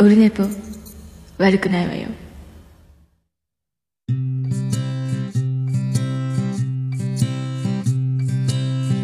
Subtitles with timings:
[0.00, 0.44] オルネポ
[1.36, 2.08] 悪くないわよ。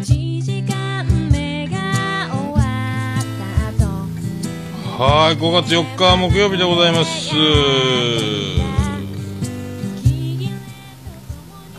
[0.01, 3.85] 1時間目が終わった
[4.97, 5.03] 後。
[5.03, 7.35] はい5月4日木曜日でございます。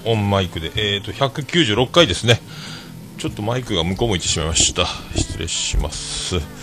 [0.05, 0.71] オンマイクで。
[0.77, 2.41] えっ、ー、と196回ですね。
[3.19, 4.87] ちょっとマイクが向こう向いてしまいました。
[5.17, 6.58] 失礼します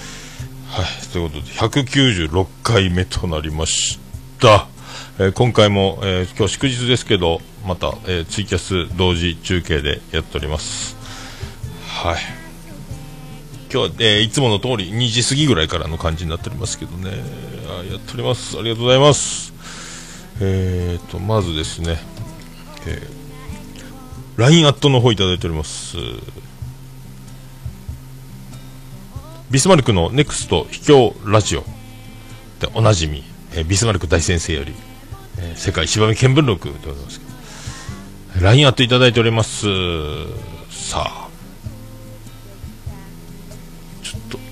[0.76, 1.08] はい。
[1.14, 3.98] ということで196回目となりまし
[4.42, 4.68] た、
[5.18, 10.98] えー今回も、えー今日祝日ですけどまた、えーツイキャス同時中継でやっております。
[11.88, 12.18] はい。
[13.72, 17.10] 今日は、えーいつもの通り2時過ぎぐらいからの感じになっておりますけどね。
[17.70, 18.60] あやっております。
[18.60, 19.54] ありがとうございます。
[20.42, 21.98] えーとまずですね、
[22.86, 23.16] えー
[24.36, 25.96] LINE アットの方いただいております。
[29.56, 31.61] ビスマルクのネクスト秘境ラジオ。
[32.59, 34.73] でおなじみ、えービスマルク大先生より、
[35.38, 37.25] えー世界芝見見聞録でございますけ
[38.42, 38.45] ど。
[38.45, 39.67] LINE アットいただいております。
[40.70, 41.30] さあ。
[44.03, 44.38] ちょっと。
[44.38, 44.44] は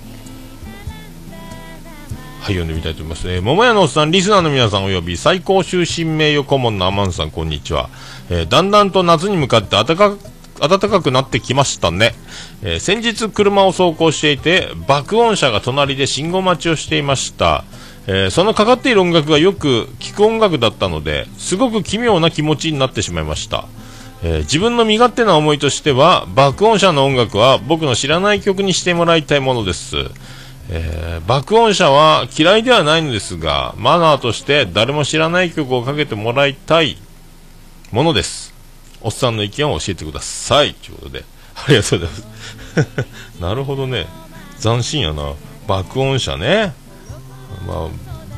[2.43, 7.89] い読んでみたいと思います、えー、桃屋のおっさんリスナーの皆さんおよび最高終身名誉顧問のアマンさんこんにちは、
[8.29, 10.15] えーだんだんと夏に向かって暖か
[10.59, 12.13] 暖かくなってきましたね、
[12.61, 17.63] えー先日車を走行していて爆音車が隣で信号待ちをしていました。
[18.05, 23.65] えーそのかかっている音楽がよく聴く音楽だったのですごく奇妙な気持ちになってしまいました、
[24.23, 29.95] えー自分の身勝手な思いとしては爆音車の音楽は僕の知らない曲にしてもらいたいものです、
[30.69, 36.97] えー爆音車は嫌いではないのですがマナーとして誰も知らない曲をかけてもらいたい
[37.91, 38.52] ものです。
[39.03, 40.73] おっさんの意見を教えてください。
[40.73, 41.23] ということで。
[41.55, 43.39] ありがとうございます。
[43.39, 44.07] なるほどね。
[44.61, 45.33] 斬新やな。
[45.67, 46.73] 爆音車ね。
[47.67, 47.87] まあ、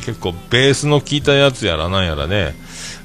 [0.05, 2.55] 結構ベースの効いたやつやらなんやらね、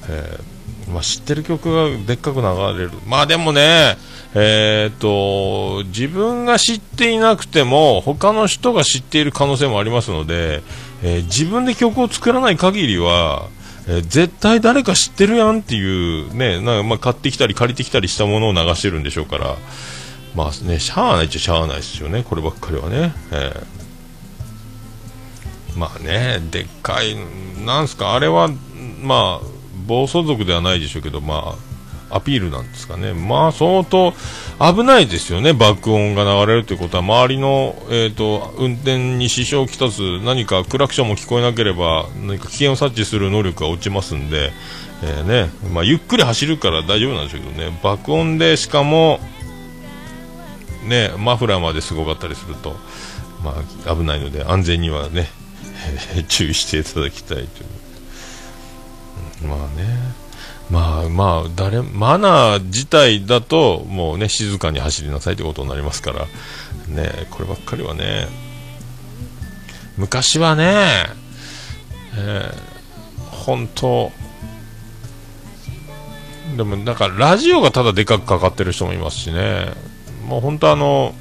[0.08, 2.90] えーまあ、知ってる曲がでっかく流れる。
[3.06, 3.96] まあでもね
[4.34, 10.62] えーっと自分が知っていなくても他の人が知っている可能性もありますので、
[11.02, 13.48] えー自分で曲を作らない限りは、
[13.92, 19.56] え絶対誰か知ってるやんっていうねなんかまあ買ってきたり借りてきたりしたものを流してるんでしょうから。
[20.32, 23.80] まあねしゃあないっちゃしゃあないですよねこればっかりはね、えー。
[25.76, 27.16] まあね、でっかい、
[27.64, 28.48] なんすか、あれは、
[29.02, 29.46] まあ、
[29.86, 31.56] 暴走族ではないでしょうけど、ま
[32.10, 34.12] あ、アピールなんですかね、まあ、相当
[34.60, 44.52] 危ないですよね、爆音が流れるということは、周りの、えー、と運転に支障をきたす、何かクラクションも聞こえなければ、何か危険を察知する能力が落ちますんで、
[45.02, 45.50] えーね。
[45.72, 49.18] まあ、ゆっくり走るから大丈夫なんでしょうけどね、爆音で、しかも、
[50.86, 52.76] ね、マフラーまですごかったりすると、
[53.42, 53.54] ま
[53.86, 55.30] あ、危ないので、安全にはね、
[56.28, 57.46] 注意していただきたいとい
[59.46, 60.19] う、まあね。
[60.70, 66.26] まあまあ誰マナー自体だともうね静かに走りなさいということになりますから。
[66.88, 68.28] ねこればっかりはね。
[69.96, 71.06] 昔はね、
[72.16, 72.70] えー
[73.44, 74.12] 本当。
[76.56, 79.72] でもなんかラジオがただでかくかかってる人もいますしね。
[80.26, 81.14] もう本当あの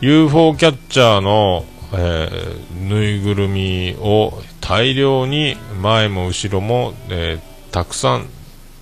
[0.00, 8.26] UFO キャッチャーの、えーぬいぐるみを大量に前も後ろも、えーたくさん、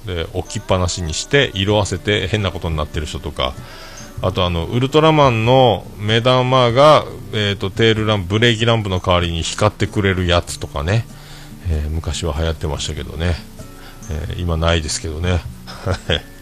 [0.06, 3.54] えー置きっぱなしにして色あせて変なことになってる人とか
[4.22, 11.06] あとあのウルトラマンの目玉が、えー、とテールランブレーキランプの代わりに光ってくれるやつとかね、
[11.69, 13.34] えー昔は流行ってましたけどね、
[14.10, 15.41] えー今ないですけどね。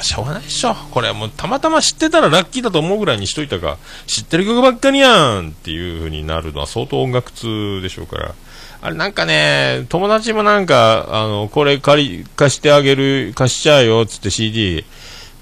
[0.00, 0.74] あ、しょうがないでしょ。
[0.74, 8.34] これもうたまたま知ってたらラッキーだと思うぐらいにしといたが、知ってる曲ばっかりやんっていう風になるのは相当音楽通でしょうから。
[8.82, 14.84] あれなんかね、友達もなんか、あの、これ借り、貸してあげる、貸しちゃうよっつって CD、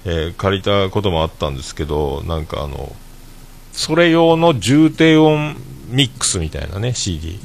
[0.05, 2.93] えー借りたこともあったんですけど、なんかあの、
[3.71, 5.55] それ用の重低音
[5.87, 7.39] ミックスみたいなね、CD。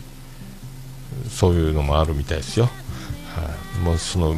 [1.30, 2.64] そういうのもあるみたいですよ。
[2.64, 4.34] はい、もうその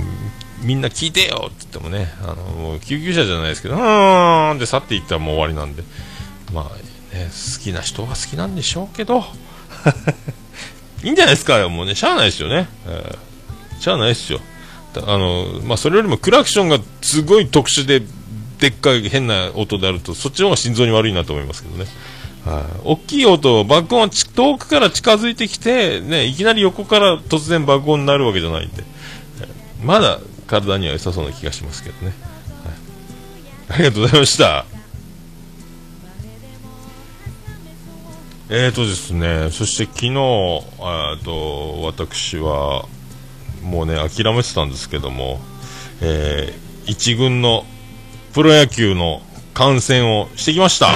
[0.62, 5.82] みんな聞いてよって言ってもねあのもう救急車じゃないですけどうーんって去っていったらもう終わりなんで。
[6.52, 9.24] まあね好きな人は好きなんでしょうけど。
[11.02, 11.94] いいんじゃないですかもうね。
[11.94, 13.26] しゃあないですよね、えー
[13.80, 14.40] しゃあないですよ。
[15.06, 18.02] あのまあそれよりもクラクションがすごい特殊で
[18.58, 21.86] でっかい変な音であるとそっちの方が心臓に悪いなと思いますけどね。
[22.46, 22.64] はい。
[22.84, 28.84] 大きい音、爆音は遠くから近づいてきて、ね、いきなり横から突然爆音になるわけじゃないんで、
[29.82, 32.14] まだ体には良さそうな気がしますけどね。
[32.64, 32.86] はい
[33.68, 34.64] ありがとうございました。
[38.48, 42.86] えーとですね、そして昨日、えーと、私は、
[43.64, 45.40] もうね、諦めてたんですけども、
[46.00, 47.64] えー、一軍の
[48.32, 49.20] プロ野球の
[49.52, 50.90] 観戦をしてきました。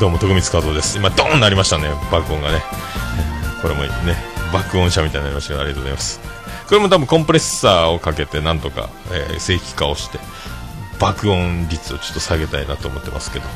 [0.00, 0.96] どうも、徳光加藤です。
[0.96, 2.62] 今、ドーンなりましたね、爆音がね。
[3.60, 3.88] これもね、
[4.52, 6.20] 爆音車みたいになりましたけど、ありがとうございます。
[6.68, 10.20] これも多分コンプレッサーをかけて、なんとか、えー、正規化をして、
[11.00, 13.46] 爆音率をちょっと下げたいなと思ってますけど。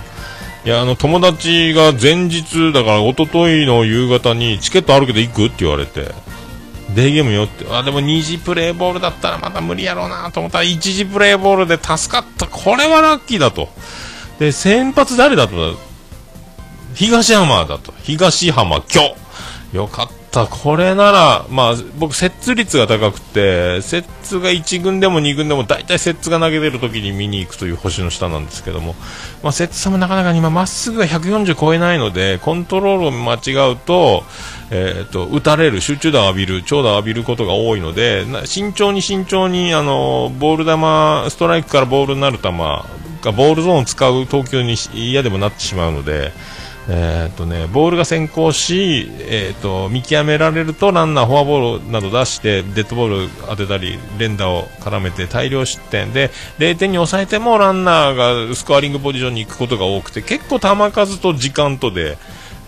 [0.65, 6.13] いや、あの、友達が前日、だから、一昨日の夕方に、チケットあるけど行くって言われて、
[6.97, 12.49] デーゲームよって、あ、でも2次プレイボールだったらまた無理やろうなと思ったら、1次プレイボールで助かった。
[12.49, 13.69] これはラッキーだと。
[14.41, 15.77] で、先発誰だと
[16.95, 17.93] 東浜だと。
[18.03, 19.03] 東浜今
[19.73, 19.77] 日。
[19.77, 20.47] よかった。
[20.47, 28.95] これなら、まあ、僕、接ッ率が高くて、接ッが1軍でも2軍でも、大体接ッが投げてる時に見に行くという星の下なんですけども、
[29.43, 34.25] まあ、接ッさんもなかなか今、まっすぐが140超えないので、コントロールを間違うと、
[34.71, 46.33] えっ、と、打たれる、集中打を浴びる、長打を浴びることが多いので、慎重に慎重に、あの、ボール球、ストライクからボールになる球が、ボールゾーンを使う投球に嫌でもなってしまうので、
[46.89, 62.19] えーとね、ボールが先行し、えーと、見極められるとランナー、フォアボールなど出してデッドボール当てたり連打を絡めて大量失点で0点に抑えてもランナーがスコアリングポジションに行くことが多くて結構球数と時間とで、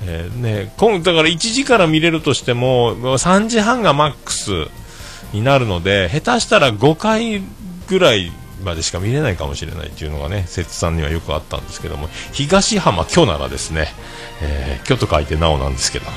[0.07, 4.51] えーね、今だから1時から見れるとしても3時半がマックス
[5.33, 7.43] になるので下手したら5回
[7.89, 8.31] ぐらい
[8.65, 13.89] までしか見れないかもしれないっていうのがね、摂さんにはよくあったんですけども、東浜今日ならですね、
[14.43, 16.13] えー、今日と書いてなおなんですけども、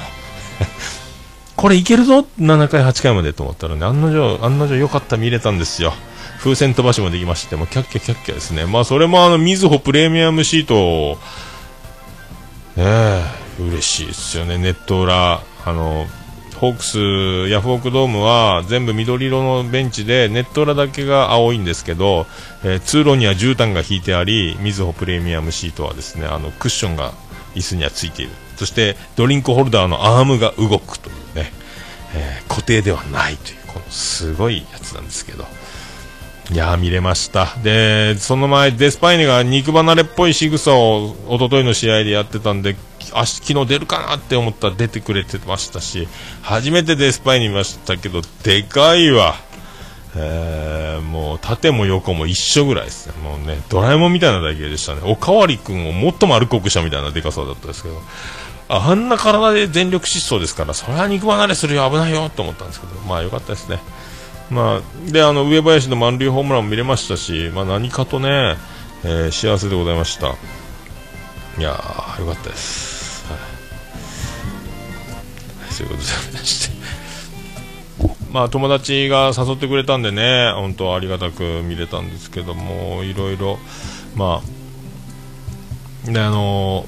[1.55, 5.93] これいけるぞ !7 回、8回までと思ったらね、案の定、案の定良かった見れたんですよ。
[6.39, 8.65] 風船飛ばしもできまして、もうキャッキャキャッキャですね。
[8.65, 11.19] まあそれもあの、みずほプレミアムシート、
[12.75, 13.23] ねえ、
[13.59, 16.05] 嬉しいですよね、ネット裏、あの、
[16.59, 22.25] ホークス、ヤフオクドームは全部緑色のベンチでネット裏だけが青いんですけど、
[22.63, 27.13] えー、通路には絨毯が引いてありみずほプレミアムシートはですねあのクッションが
[27.53, 28.31] 椅子にはついている。
[28.55, 31.51] そしてドリンクホルダーのアームが動くというね、
[32.15, 35.45] えー、固定ではないというこのすごいやつなんですけど。
[36.49, 37.55] いや見れました。
[37.61, 42.75] でその前デスパイネが肉離れっぽい仕草を一昨日の試合でやってたんで
[43.13, 46.07] 明日昨日出るかなって思ったら出てくれてましたし
[46.41, 49.35] 初めてデスパイに見ましたけどでかいわ、
[50.15, 58.01] えー、もう縦も横も一緒ぐらいですねもうねドラえもんみたいな体型でしたねおかわり君をもっと丸くくしたみたいなでかさだったですけど
[58.69, 63.79] あんな体で全力疾走ですからそれは肉離れするよ危ないよと思ったんですけどまあ良かったですね
[64.49, 68.55] まあ、であの上林の満塁ホームランも見れましたし、まあ、何かとね、
[69.03, 70.35] えー、幸せでございました。
[71.57, 72.96] いやー、よかったです。
[75.77, 76.75] そういうことでまして
[78.31, 83.59] まあ友達が誘ってくれたんでね本当ありがたく見れたんですけどもいろいろ
[84.15, 84.41] ま
[86.07, 86.85] あであの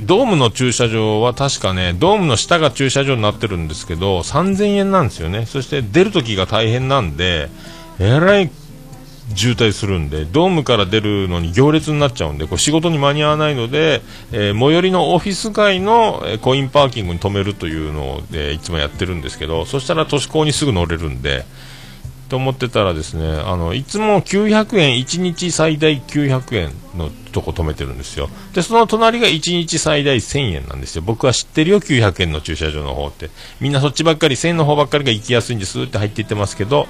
[0.00, 5.46] ドームの駐車場は確かね、ドームの下が駐車場になってるんですけど、3000円なんですよね。
[5.46, 7.48] そして出るときが大変なんで、
[8.00, 8.50] えらい
[9.34, 21.44] 渋滞するんで、ドームから出るのに行列になっちゃうんで、これ仕事に間に合わないので、えー、最寄りのオフィス街の、コインパーキングに止めるというのを、えー、いつもやってるんですけど、そしたら都市高にすぐ乗れるんで、
[22.32, 28.30] と思ってたらですね、あの、いつも900円、1日最大900円のとこ止めてるんですよ。
[28.54, 31.02] で、その隣が1日最大1000円なんですよ。
[31.02, 33.28] 僕は知ってるよ、900円の駐車場の方って。
[33.60, 36.88] みんなそっちばっかり、1000円の方ばっかりが行きやすいんですって入っていってますけど、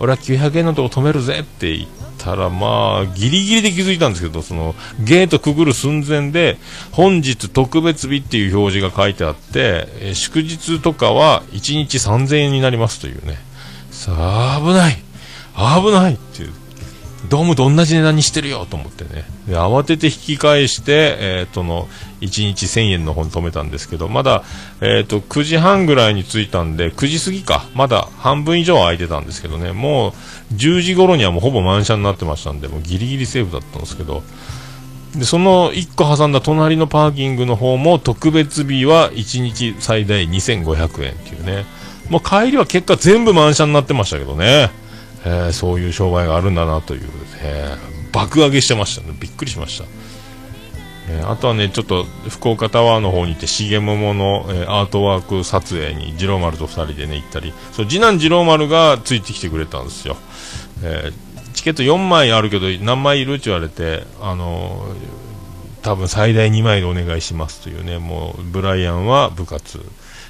[0.00, 1.88] 俺は900円のとこ止めるぜって言っ
[2.18, 6.58] たら、まあ、ギリギリで気づいたんですけど、その、ゲートくぐる寸前で、
[6.90, 13.38] 本日特別日っていう表示が書いてあって、え祝日とかは1日3000円になりますというね。
[13.90, 14.96] さあ、危ない
[15.54, 16.59] 危ないっていう。
[17.30, 19.24] ドームと同じ値段にしてるよと思ってね。
[19.46, 21.88] で、慌てて引き返して、えっ、との、
[22.20, 24.42] 1日1000円の方に止めたんですけど、まだ、
[24.80, 27.64] えっ、と、9時半ぐらいに着いたんで、9時過ぎか。
[27.74, 30.08] まだ半分以上空いてたんですけどね、も
[30.50, 34.24] う10時頃にはもうほぼ満車になってましたんで、もうギリギリセーフだったんですけど、
[35.14, 41.64] で、その1個挟んだ隣のパーキングの方も特別日は1日最大2500円っていうね。
[42.08, 44.70] もう帰りは結果全部満車になってましたけどね。
[45.24, 47.02] えー、そういう商売があるんだなという、
[47.42, 49.16] えー、爆上げしてましたね。
[49.18, 49.84] びっくりしました。
[51.08, 60.16] えー、あとはね、ちょっと福岡タワーの方に行って、重桃の、えー、アートワーク撮影に次郎丸と2人でね、行ったり、そう次男次郎丸がついてきてくれたんですよ。
[60.82, 61.10] え、
[61.54, 64.94] チケット4枚あるけど何枚いるって言われて、あの
[65.82, 69.80] 多分最大2枚でお願いしますというね、もうブライアンは部活、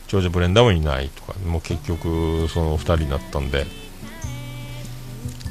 [0.06, 3.66] 長女ブレンダーもいないとか、もう結局その2人になったんで、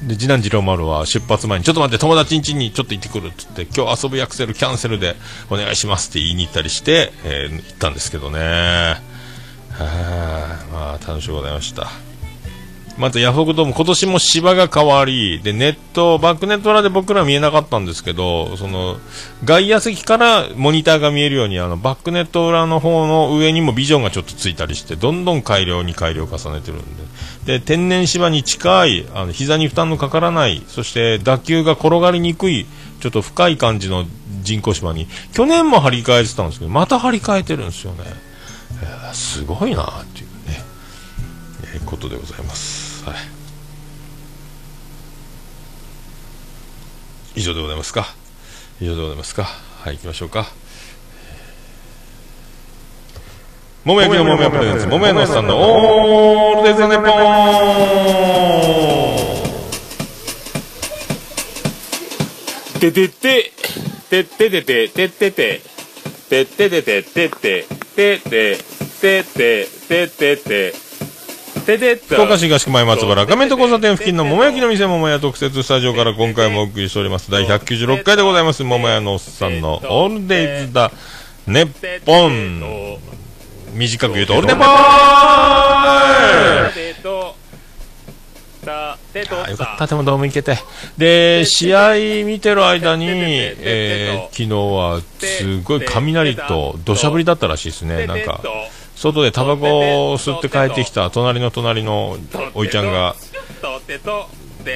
[0.04, 5.16] で次男次郎丸は出発前にちょっと待って友達ん家にちょっと行ってくるっつって今日遊ぶヤクセルキャンセルで
[5.50, 8.40] お願いしますって言いに行ったりして、えー行ったんですけどね。
[8.40, 9.00] は
[9.80, 12.09] あまあ楽しゅうございました。
[13.00, 18.98] またヤフオクドーム今年も芝が変わりでネットバックネット裏で僕ら見えなかったんですけどその
[19.46, 27.10] 外野席からモニターが見えるようにあのバックネット裏の方の上にもビジョンがちょっとついたりしてどんどん改良に改良を重ねてるんで。
[27.46, 32.68] で天然芝に近いあの膝に負担のかからないそして打球が転がりにくい
[33.00, 34.06] ちょっと深い感じの
[34.42, 38.04] 人工芝に去年も張り替えてたんですけどまた張り替えてるんですよね、
[39.14, 40.64] すごいなっていうね、
[41.76, 43.14] えーことでございます、は
[47.36, 48.08] い、以上でございますか？
[48.82, 49.44] 以上でございますか？
[49.44, 50.48] はい行きましょうか。
[53.86, 55.58] 桃焼きの桃屋プレゼンツ桃屋のおっさんの。
[55.58, 57.08] オールデザ・ネッポ
[62.76, 62.80] ン。
[62.80, 63.52] ててて、
[64.10, 65.62] てっててて、てってて、
[66.30, 67.66] てっててて、てって、
[67.96, 68.58] てって、
[69.02, 70.89] てって、てってて、て
[71.66, 77.32] てって、福岡市東区前松原画面と交差点付近の桃焼きの店桃屋特設スタジオから今回もお送りしております。
[77.32, 78.64] 第196回でございます。
[78.64, 80.92] 桃屋のおっさんのオールデイズ・ザ・
[81.48, 82.98] ネッポン。
[83.74, 84.68] 短く言うとオールデンボー
[86.70, 86.74] イ。
[86.74, 87.36] てと、
[88.66, 90.58] た、てと、あよかった、でもドーム行けて。
[90.98, 98.08] で、試合見てる間に、えー昨日はすごい雷と土砂降りだったらしいですね。
[98.08, 98.42] なんか、
[99.00, 102.18] 外でタバコを吸って帰ってきた隣の隣の
[102.54, 103.16] おいちゃんが、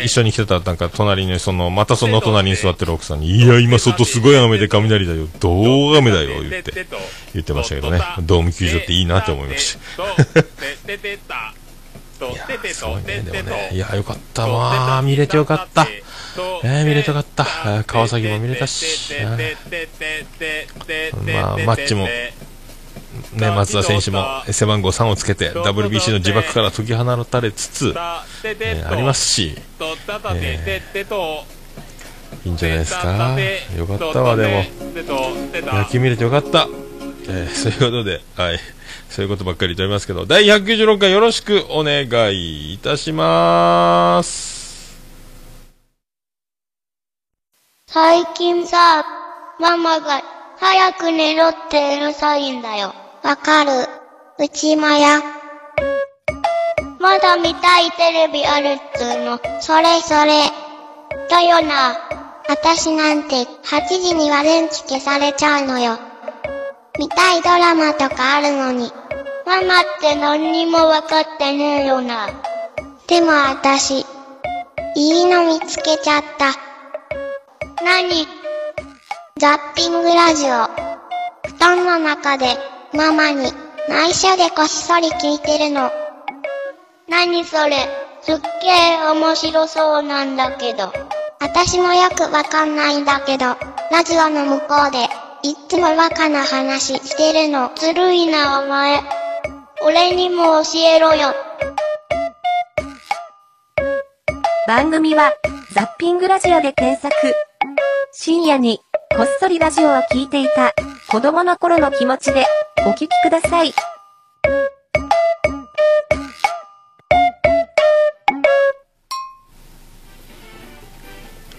[0.01, 5.51] 一緒に来てた、なんか隣に、その、またその隣に座ってる奥さんに、いや、今外すごい雨で雷だよ、ど
[5.91, 6.85] う雨だよ、言って、
[7.33, 7.99] 言ってましたけどね。
[8.21, 10.03] ドーム球場っていいなって思いました。
[10.03, 10.07] い
[12.35, 13.69] やーすごいね、でもね。
[13.73, 15.85] いや、よかったわー、見れてよかった。
[16.63, 17.45] えー、見れてよかった。
[17.65, 19.57] えー川崎も見れたし、えー
[21.33, 22.07] まあマッチも
[23.35, 29.55] ね、松田選手も背番号3をつけて WBC の自爆から解き放たれつつ、えーありますし、
[32.45, 33.37] いいんじゃないですか。
[33.77, 34.63] よかったわ、でも。
[35.73, 36.67] 野球見れてよかった。
[37.27, 38.59] えーそういうことで、はい。
[39.09, 44.97] そういうことばっかり言っておりますけど、第196回よろしくお願いいたします。
[47.87, 49.05] 最近さ、
[49.59, 50.21] ママが
[50.59, 53.02] 早く寝ろってうるさいんだよ。
[53.23, 53.71] わかる。
[54.37, 55.21] うちもや。
[56.99, 59.39] まだ見たいテレビあるっつうの。
[59.61, 60.43] それそれ。
[61.29, 61.91] だよな。
[62.49, 65.97] あたしなんて8時には電池消されちゃうのよ。
[66.99, 68.91] 見たいドラマとかあるのに。
[69.45, 72.27] ママって何にもわかってねえよな。
[73.07, 74.05] でもあたし、
[74.97, 76.47] いいの見つけちゃった。
[77.85, 78.27] 何？
[79.37, 80.67] ザッピングラジオ。
[81.47, 82.57] 布団の中で
[82.95, 83.51] ママに
[83.89, 85.91] 内緒でこっそり聞いてるの。
[87.09, 87.77] 何それ
[88.21, 90.93] すっげえ面白そうなんだけど。
[91.39, 93.57] 私もよくわかんないんだけど、
[93.91, 95.03] ラジオの向こうで
[95.41, 97.71] いっつもバカな話してるの。
[97.75, 99.01] ずるいなお前。
[99.81, 101.33] 俺にも教えろよ。
[104.67, 105.33] 番組は、
[105.73, 107.13] ザッピングラジオで検索。
[108.13, 108.79] 深夜に、
[109.17, 110.73] こっそりラジオを聞いていた、
[111.13, 112.43] 子供の頃の気持ちで、
[112.87, 113.71] お聞きください。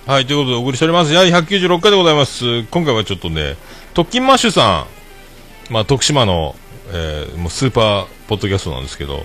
[0.06, 1.14] はい、ということでお送りしております。
[1.14, 2.64] 第196回でございます。
[2.64, 3.54] 今回はちょっとね、
[3.94, 4.88] 特勤マッシュさ
[5.70, 6.56] ん、まあ、徳島の、
[6.92, 9.22] えーもうスーパーポッドキャストなんですけど、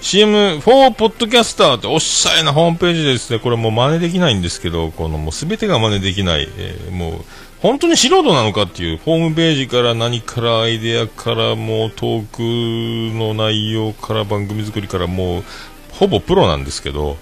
[0.00, 7.24] CM4 ポッドキャスターっておっしゃいなホームページですね、これもう真似できないんですけど、このもう全てが真似できない、えーもう
[7.60, 15.44] 本当に素人なのかっていう、ホームページから何からアイデアからもうトークの内容から番組作りからもう
[15.90, 17.16] ほぼプロなんですけど、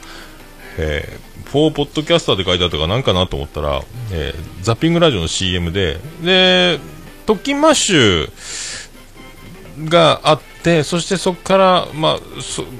[0.76, 3.80] えー、フォーポッドキャスターって書いてあったからなんかなと思ったら、
[4.12, 6.78] えーザッピングラジオの CM で、で、
[7.24, 8.30] 特勤マッシュ
[9.88, 12.18] があって、そしてそこから、ま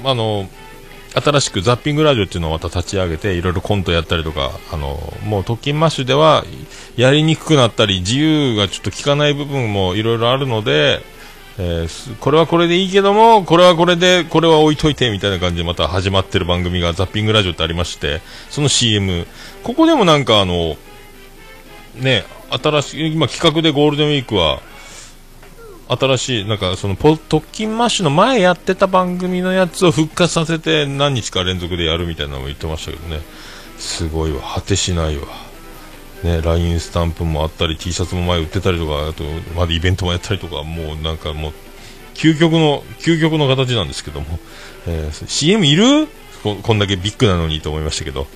[0.04, 0.48] あ、あの、
[1.14, 6.44] 新しくザッピングラジオっていうのをまた立ち上げて、いろいろコントやったりとか、あの、もう特勤マッシュでは、
[6.96, 11.00] やりにくくなったり、自由がちょっと効かない部分もいろいろあるので、
[11.58, 19.26] えーこれはこれでいいけども、これはこれで、これは置いといてみたいな感じでまた始まってる番組がザッピングラジオってありまして、その CM、
[19.62, 20.76] ここでもなんかあの、
[21.94, 24.60] ね、新しい、今企画でゴールデンウィークは、
[25.88, 33.20] 新しい、なんかそのポ特勤マッシュの前やってた番組のやつを復活させて何日か連続でやるみたいなのも言ってましたけどね。
[33.78, 35.26] すごいわ、果てしないわ。
[36.22, 39.22] ね、LINE スタンプもあったり T シャツも前売ってたりとかあと
[39.54, 41.52] まだイベントもやったりとかもうなんかもう
[42.14, 44.38] 究極の究極の形なんですけども、
[44.86, 46.08] えー CM いる？
[46.42, 48.26] ここんだけビッグなのにと思いましたけど。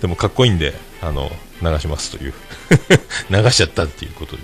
[0.00, 1.30] でもかっこいいんであの
[1.62, 2.34] 流しますという。
[3.30, 4.42] 流しちゃったっていうことで、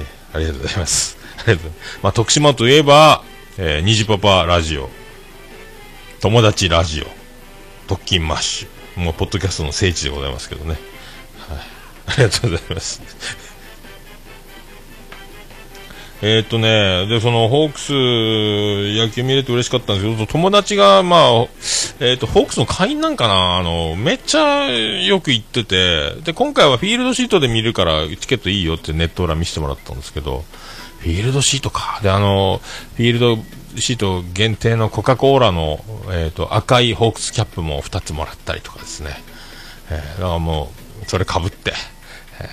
[0.00, 1.19] えーありがとうございます。
[2.02, 3.22] ま、あ、徳島といえば、
[3.58, 4.90] えー、虹パパラジオ。
[6.20, 7.06] 友達ラジオ。
[7.86, 9.00] 特勤マッシュ。
[9.00, 10.70] もうポッドキャストの聖地でございますけどね。
[10.70, 10.78] はい。
[12.06, 13.02] ありがとうございます。
[16.22, 17.92] えっとね、で、その、ホークス、
[18.98, 21.20] 野球見れて嬉しかったんですけど、友達が、まあ、
[22.00, 30.44] えーっと、ホークスの会員なんかな、あの、めっちゃよく行ってて、で、今回はフィールドシートで見るから、チケットいいよってネット裏見せてもらったんですけど、
[31.00, 32.00] フィールドシートか。
[32.02, 32.60] で、あの、
[32.96, 33.38] フィールド
[33.78, 39.10] シート限定のコカ・コーラの、えーっと、赤いホークスキャップも2つもらったりとかですね。
[39.90, 40.70] えーだからも
[41.02, 41.72] う、それかぶって、
[42.40, 42.48] えー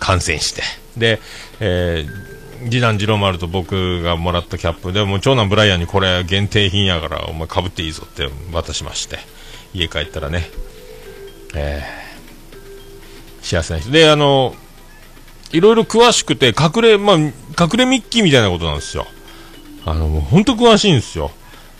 [0.00, 0.62] 観戦して、
[0.96, 1.20] で、
[1.60, 4.92] えー次男次郎丸と僕がもらったキャップ。
[4.92, 9.18] でも長男ブライアンにこれ限定品やからお前かぶっていいぞって渡しまして。
[9.72, 10.50] 家帰ったらね、
[11.54, 13.90] えー幸せな人。
[13.90, 14.54] であの
[15.52, 17.32] いろいろ詳しくて隠れまあ隠
[17.78, 19.06] れミッキーみたいなことなんですよ。
[19.84, 21.30] あのもう本当詳しいんですよ。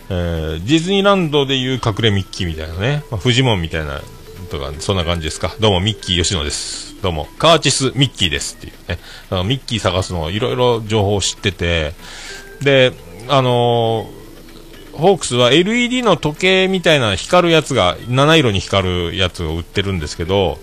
[0.09, 4.01] えーディズニーランドでいう隠れミッキーみたいなね、まあ、フジモンみたいな
[4.49, 5.55] とかそんな感じですか。
[5.59, 7.01] どうもミッキー吉野です。
[7.01, 8.99] どうもカーチスミッキーですっていうね。
[9.45, 11.93] ミッキー探すのいろいろ情報を知ってて。
[12.61, 12.93] で
[13.27, 14.21] あのー
[14.93, 20.59] ホークスは LED の時計みたいな光るやつが七色に光るやつを売ってるんですけど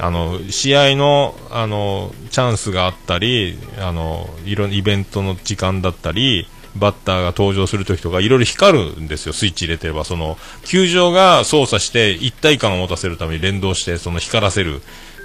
[0.00, 10.04] あの試合のあのチャンスがあったりあのいろイベントの時間だったりバッターが登場するときとかいろいろ光るんですよ、スイッチ入れてれば。
[10.04, 14.80] その球場が操作して一体感を持たせるために連動してその光らせる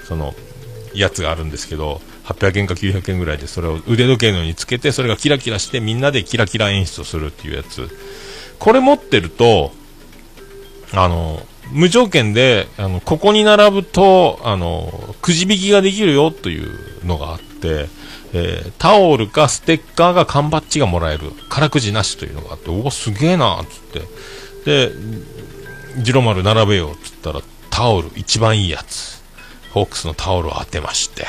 [0.07, 0.33] その
[0.93, 7.89] やつがあるんですけど800円か900円ぐらいでそれを腕時計のようにつけてそれがキラキラしてみんなでキラキラ演出をするっていうやつ。
[8.57, 9.71] これ持ってると
[10.93, 17.87] あの無条件であのここに並ぶとあのくじ引きができるよというのがあって、
[18.33, 24.01] えータオルかステッカーが缶バッジがもらえる空くじなしというのがあっておおすげえなっつって。
[24.65, 24.91] で
[25.99, 29.23] ジロ丸並べようっつったらタオル一番いいやつ。
[29.71, 31.25] ホークスのタオルを当てまして。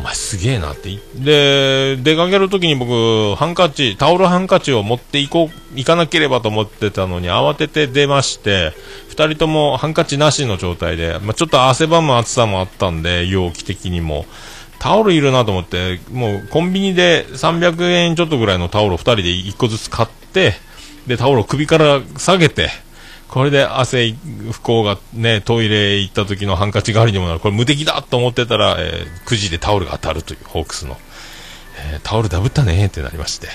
[0.00, 0.98] お前すげえなって。
[1.14, 8.72] で出かけるときに僕ハンカチタオルハンカチを持っていこう行かなければと思ってたのに慌てて出まして
[9.10, 14.24] 2人ともハンカチなしの状態で、まあ、ちょっと汗ばむ暑さもあったんで容器的にも。
[14.78, 20.54] タオルいるなと思ってもうコンビニで300円ちょっとぐらいのタオルを2人で1個ずつ買って
[21.06, 22.70] でタオルを首から下げて
[23.30, 24.12] これで汗
[24.50, 27.40] 不幸がね、トイレ行った時のハンカチ代わりにもなる。
[27.40, 30.96] これ無敵だと思ってたら、えー9時でタオルが当たるという、ホークスの。
[31.92, 33.48] えータオルダブったねってなりまして。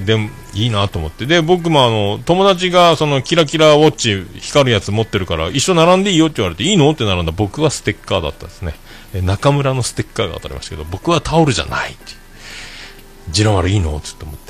[0.00, 1.26] でも、いいなと思って。
[1.26, 8.74] で、僕もあの、友達がそのキラキラウォッチ光るやつ持ってるから、一緒並んでいいよって言われて、いいのって並んだ僕はステッカーだったんですね。
[9.14, 12.12] え中村のステッカーが当たりましたけど、僕はタオルじゃないって。
[13.30, 14.41] ジロマルいいのって思って。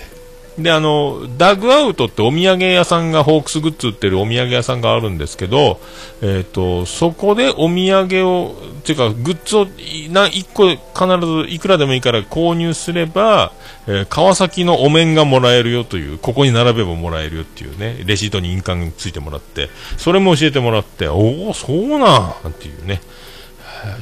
[0.58, 5.80] で、あの、ダグアウトってお土産屋さんが、ホークスグッズ売ってるお土産屋さんがあるんですけど、
[6.20, 9.64] えっ、と、そこでお土産を、ていうか、グッズを
[10.12, 13.52] な1個必ずいくらでもいいから購入すれば、
[13.86, 23.00] えー川崎のお面がもらえるよという、ここに並べばもらえるよっていうね、レシートに印鑑がついてもらって、それも教えてもらって、おお、そうなんっていうね、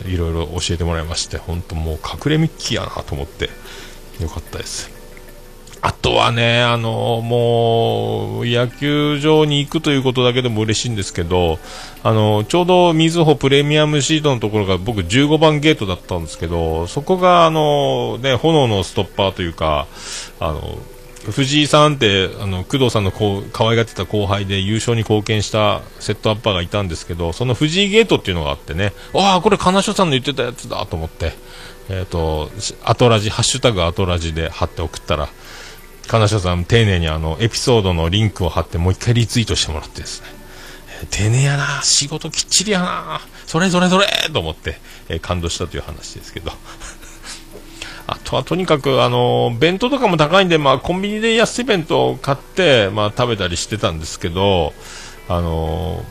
[0.06, 3.50] いろいろ教えてもらいまして、本当もう隠れミッキーやなと思って、
[4.20, 4.99] よかったです。
[5.82, 11.58] あとはね、あのもう野球場に行くということだけでも嬉しいんですけど、
[12.02, 19.86] あのちょうどみずほプレミアムシートのところが僕15番ゲートだったんですけど、そこがあの、ね、炎のストッパーというか、
[20.38, 20.78] あの
[21.30, 31.32] 藤井さんってあの工藤さんのこう可愛がってた後輩で優勝に貢献したセットアッパーがいたんですけど、その藤井ゲートっていうのがあってね、ああ、これ金所さんの言ってたやつだと思って、
[31.88, 32.50] えっ、と、
[32.84, 35.28] アトラジ、ハッシュタグアトラジで貼って送ったら、
[36.06, 40.28] 金城さん丁寧にあのエピソードのリンクを貼ってもう一回リツイートしてもらってですね、
[41.02, 41.82] えー丁寧やな。
[41.82, 43.20] 仕事きっちりやな。
[43.46, 46.52] それそれそれと思って、えー感動したという話ですけど。
[48.06, 54.72] あとはとにかく、あの、弁当とかも高いんで、まあ、コンビニで安い弁当を買って、まあ、食べたりしてたんですけど、
[55.28, 56.04] あの、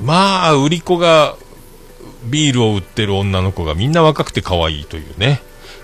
[0.00, 1.36] まあ、売り子が、
[2.24, 5.42] ビールを売ってる女の子がみんな若くて可愛いというね。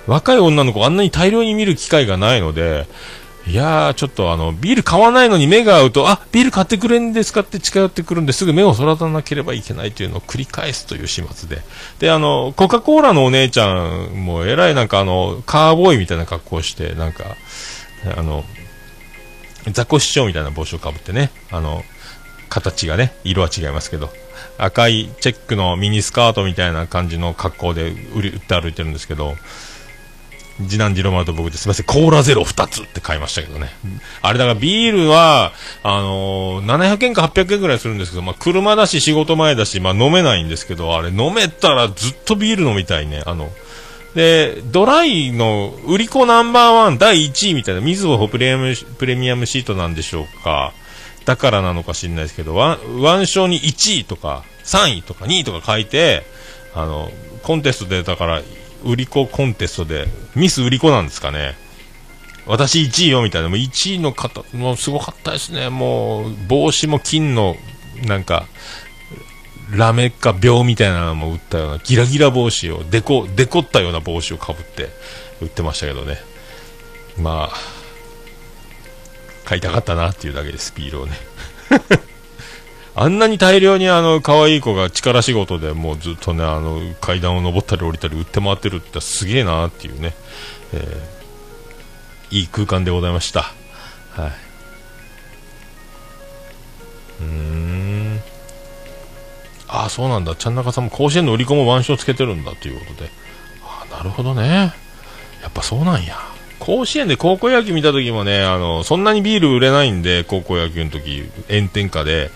[0.08, 2.86] 若い女の子あんなに大量に見る機会がないので、
[3.46, 11.62] いやー、ちょっとあの、ビール買わないのに目が合うと、あ、ビール買ってくれんですかって近寄ってくるんですぐ目をそらさなければいけないというのを繰り返すという始末で。
[11.98, 17.24] で、あの、コカ・コーラのお姉ちゃんもえらいなんかあの、カーボーイみたいな格好をして、なんか、
[18.16, 18.44] あの、
[19.72, 21.84] 雑魚市長みたいな帽子をかぶってね、あの、
[22.48, 24.10] 形がね、色は違いますけど、
[24.58, 29.36] 赤いチェックのミニスカートみたいな感じの格好で売り売って歩いてるんですけど、
[30.66, 33.70] 次男次郎丸と僕ですみません、コーラゼロ2つって買いましたけどね。
[34.22, 43.22] あれだからビールは、あのー700円か800円ぐらいするんですけど、まあ車だし仕事前だし、まあ飲めないんですけど、あれ飲めたらずっとビール飲みたいね。
[43.26, 43.50] あの、
[44.14, 50.72] で、ドライの売り子ナンバーワン第1位みたいな、水穂プレミアムプレミアムシートなんでしょうか。
[51.24, 56.24] だからなのか知んないですけど、ワン、腕章に1位とか、3位とか2位とか書いて、
[56.74, 57.10] あの、
[57.42, 58.42] コンテストで、だから、
[58.84, 61.56] 売り子コンテストで、ミス売り子なんですかね。
[62.46, 65.68] 私1位よみたいな、もう1位の方、もうすごかったですね。
[65.68, 67.56] もう、帽子も金の、
[68.06, 68.46] なんか、
[69.70, 74.88] ラメか病みたいなのも売ったような、ギラギラ帽子を、デコ、デコったような帽子をかぶって、
[75.42, 76.18] 売ってましたけどね。
[77.18, 77.56] まあ、
[79.44, 81.12] 買いたかったなっていうだけです、ビールをね。
[83.00, 90.14] あんなに大量にあの、可愛い子が力仕事でもうずっとね、あの、階段を登ったり降りたり売って回ってるってすげえなっていうね、
[90.72, 91.18] えー
[92.30, 93.40] いい空間でございました。
[94.10, 94.30] はい。
[97.22, 98.20] うーん。
[99.68, 100.34] ああ、そうなんだ。
[100.34, 103.10] ちゃんなかさんも甲子園の売り子も腕章つけてるんだということで。
[103.64, 104.74] ああ、なるほどね。
[105.42, 106.18] やっぱそうなんや。
[106.58, 112.30] 甲子園で高校野球見た時もね、あの、そんなにビール売れないんで、高校野球の時、炎天下で、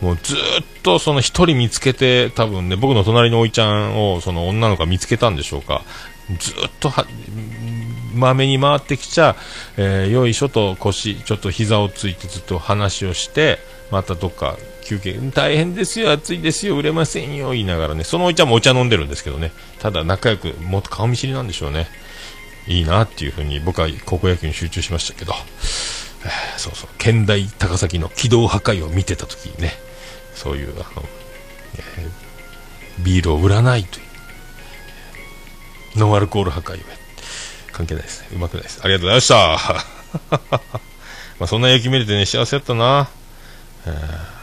[0.00, 0.38] もうずっ
[0.82, 5.82] とその一人見つけて、多分ね、僕の隣のおいちゃんをその女の子が見つけたんでしょうか。
[6.38, 7.06] ずっとは、
[8.14, 9.34] まめに回ってきちゃ、
[9.76, 13.58] えーよいしょと腰、ちょっと膝をついてずっと話をして、
[13.90, 21.88] またどっか休憩、大変ですよ、暑いですよ、売れませんよ、言いながらね、そのおいちゃんもお茶飲んでるんですけどね、ただ仲良く、もっと顔見知りなんでしょうね。
[22.66, 25.32] いいなっていうふうに僕は高校野球に集中しましたけど、
[26.24, 29.72] えーそうそう、県大高崎の軌道破壊を見てた時にね、
[30.38, 31.04] そういう、あの、
[31.76, 32.28] えー
[33.04, 34.06] ビールを売らないという、
[36.00, 36.92] ノンアルコール破壊をやって
[37.70, 38.28] 関係ないですね。
[38.34, 38.80] うまくないです。
[38.82, 40.58] ありがとうございました。
[41.38, 43.08] まあそんな雪見れてね、幸せやったな。
[43.86, 44.38] えー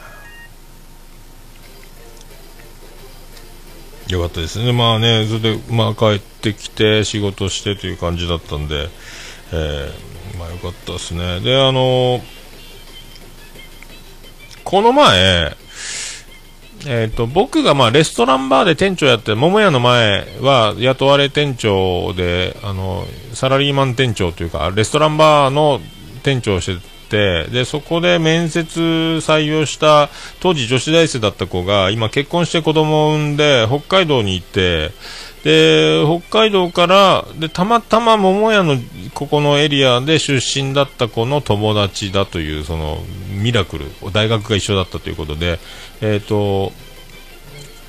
[4.08, 4.72] よかったですね。
[4.72, 8.88] まあね、それで、まあ帰ってきて仕事してという感じだったんで、
[9.52, 11.40] えーまあよかったですね。
[11.40, 12.22] で、あの
[14.64, 15.56] この前、
[16.84, 25.80] えっ、と、僕がまあレストランバーで店長やって、桃屋の前は雇われ店長で、あの、サラリーマン店長というか、レストランバーの
[26.22, 28.80] 店長をしてて、で、そこで面接
[29.22, 30.10] 採用した、
[30.40, 34.90] 当時女子大生だった子が、今結婚して子供を産んで、北海道に行って、
[35.46, 38.76] で、北海道から、で、たまたま桃屋の
[39.14, 42.98] ここのエリアで出身だった子の友達だという、その、
[43.30, 45.60] ミラクル、大学が一緒だったということで、
[46.00, 46.72] えっ、と、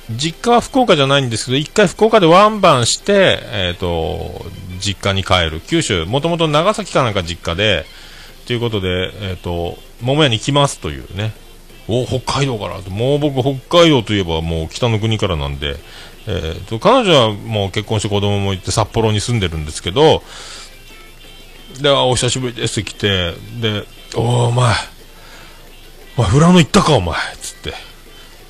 [0.08, 4.46] 実家は福岡じゃないんですけど、一回福岡でワンバンして、えっ、と、
[4.78, 5.60] 実家に帰る。
[5.66, 7.86] 九州、もともと長崎かなんか実家で、
[8.46, 11.32] ということで、えっ、と、桃屋に来ますというね。
[11.88, 12.78] お、北海道から。
[12.88, 15.76] もう僕、北海道といえばもう北の国からなんで、
[16.30, 20.22] えっ、と、彼女はもう結婚して子供もいて札幌に住んでるんですけど、
[21.80, 24.74] で、お久しぶりですって来て、で、おお前、
[26.18, 27.72] お前、富良野行ったか、お前、つって。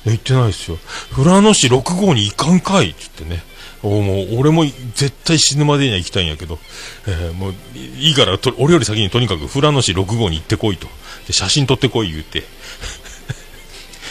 [0.05, 0.77] 行ってないですよ。
[1.15, 3.43] 富良野市6号に行かんかいつってね。
[3.81, 6.59] おもう俺も絶対死ぬまでには行きたいんやけど、
[7.07, 10.87] えーもういいから、俺より先にとにかく富良野市6号に行ってこいと。
[11.27, 12.43] で、写真撮ってこい言うて。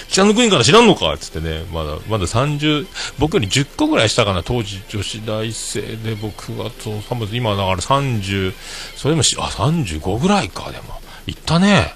[0.09, 2.87] 北の国から知らんのかっつってね、まだ、まだ30、
[3.19, 8.55] 僕より10個ぐらいしたかな、当時女子大生で僕はそう、今だから30、
[8.97, 11.01] それでもし、あ、35ぐらいか、でも。
[11.27, 11.95] 行ったね。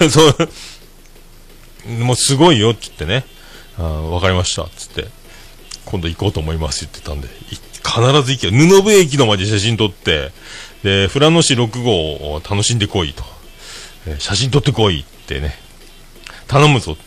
[0.00, 3.24] で、そう、もうすごいよ、っつってね。
[3.78, 5.08] あわかりました、つって。
[5.84, 7.28] 今度行こうと思います、言ってたんで。
[7.84, 8.50] 必ず行け。
[8.50, 10.32] 布部駅の前で写真撮って、
[10.82, 11.92] で、富良野市6号
[12.34, 13.22] を楽しんでこいと。
[14.06, 15.63] えー写真撮ってこいってね。
[16.54, 17.02] 頼むぞって。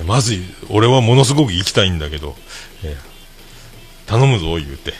[0.00, 0.36] えーまず、
[0.70, 2.34] 俺はものすごく行きたいんだけど、
[2.82, 3.16] えー
[4.10, 4.92] 頼むぞ、言うて。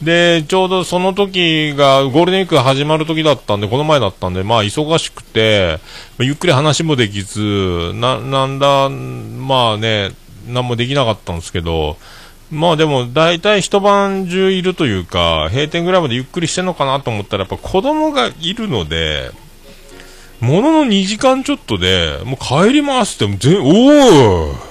[0.02, 5.78] で、ちょうどその時がゴールデンウィークが始まる時だったんで、この前だったんで、まあ忙しくて、
[6.18, 10.10] ゆっくり話もできず、な、なんだ、まあね、
[10.46, 11.96] 何もできなかったんですけど、
[12.50, 19.30] まあでも大体一晩中いるというか、閉店ぐらいまでゆっくりしてんのかなと思ったら、やっぱ子供がいるので、
[20.40, 24.66] ものの2時間ちょっとで、もう帰りますって、全、おー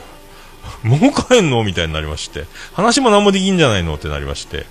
[0.83, 0.99] もう
[1.29, 2.45] 帰んのみたいになりまして。
[2.73, 4.65] 話も何もできんじゃないのってなりまして。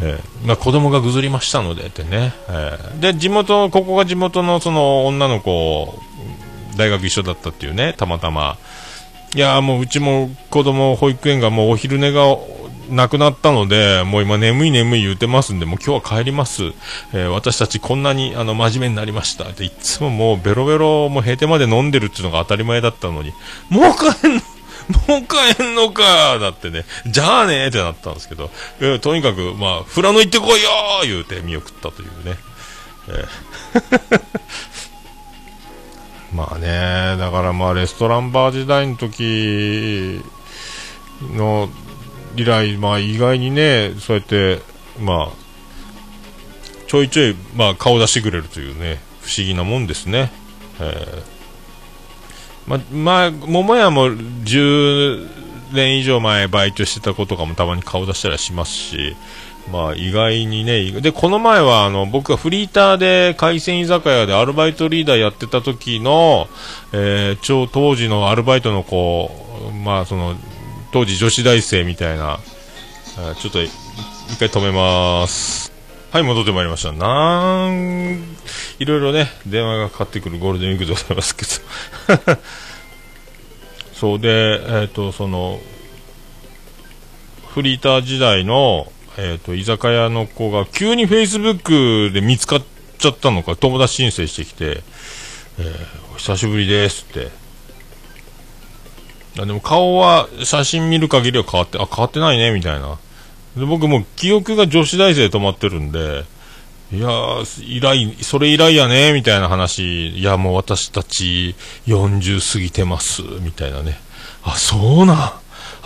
[0.00, 5.98] えーまあ、子供がぐずりましたのでってね、えーで地元、ここが地元のその女の子、
[6.76, 8.56] 大学一緒だったっていうね、たまたま、
[9.34, 12.22] いやもううちも子供保育園がもうお昼寝が
[12.90, 16.72] なくなったので、もう今眠い眠い言うてますんで、もう今日は帰ります。
[17.12, 23.32] えー私たちこんなにあの真面目になりましたって、いつももうベロベロもう閉店まで飲んでるっていうのが当たり前だったのに、
[23.70, 24.40] もう帰んの
[25.08, 32.36] もう帰んのかだってね、じゃあねってなったんですけど、えーとにかく、まあ、富良野行ってこいよー言うて見送ったというね。
[33.08, 34.20] えー
[36.34, 40.20] まあね、だからまあレストランバー時代の時
[41.32, 41.68] の
[42.36, 44.60] 以来、まあ意外にね、そうやって、
[45.00, 45.28] まあ、
[46.86, 50.32] ちょいちょい、まあ顔出してくれるというね、不思議なもんですね。
[50.80, 51.34] えー
[52.66, 55.28] ま、まあ、桃屋も10
[55.72, 59.16] 年以上前バイトしてた子とかもたまに顔出したりしますし、
[59.70, 66.48] まあ意外にね、で、この前はあの、僕がフリーターで海鮮居酒屋でアルバイトリーダーやってた時の、
[66.92, 69.30] えー、超当時のアルバイトの子、
[69.84, 70.34] まあその、
[70.94, 72.38] 当時女子大生みたいな、
[73.40, 73.68] ちょっと一
[74.38, 75.72] 回止めます。
[76.12, 76.92] はい、戻ってまいりました。
[76.92, 78.22] なん、
[78.78, 81.46] いろいろね、電話がかかってくるゴールデンウィークでございますけ
[82.26, 82.38] ど。
[83.92, 85.60] そうで、えっ、と、その、
[87.48, 92.62] フリーター時代の、えっ、と、居酒屋の子が急に Facebook で見つかっ
[92.98, 94.84] ちゃったのか、友達申請してきて、
[95.58, 97.43] えーお久しぶりですって。
[99.36, 102.98] でも顔は写真見る限りは変わって、あ、変わってないね、みたいな。
[103.56, 106.24] で僕も記憶が女子大生止まってるんで、
[106.92, 113.98] いやー、以来、それ以来やね、みたいな話、いや、もう私たち40過ぎてます、みたいなね。
[114.44, 115.16] あ、そうなん。
[115.16, 115.42] あ、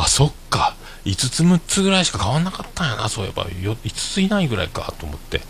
[0.06, 0.74] そっか。
[1.04, 3.44] 5つ6つぐらいしか変わんなかったんやな、そういえば。
[3.46, 5.40] 5ついないぐらいか、と思って。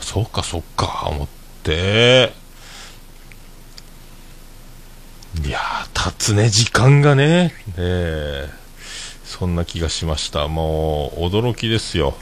[0.00, 1.28] そっか、そっか、思っ
[1.62, 2.32] て。
[5.44, 7.52] いやー、経つね、時間がね。
[7.76, 8.66] ええ
[9.24, 10.48] そんな気がしました。
[10.48, 12.14] もう、驚きですよ。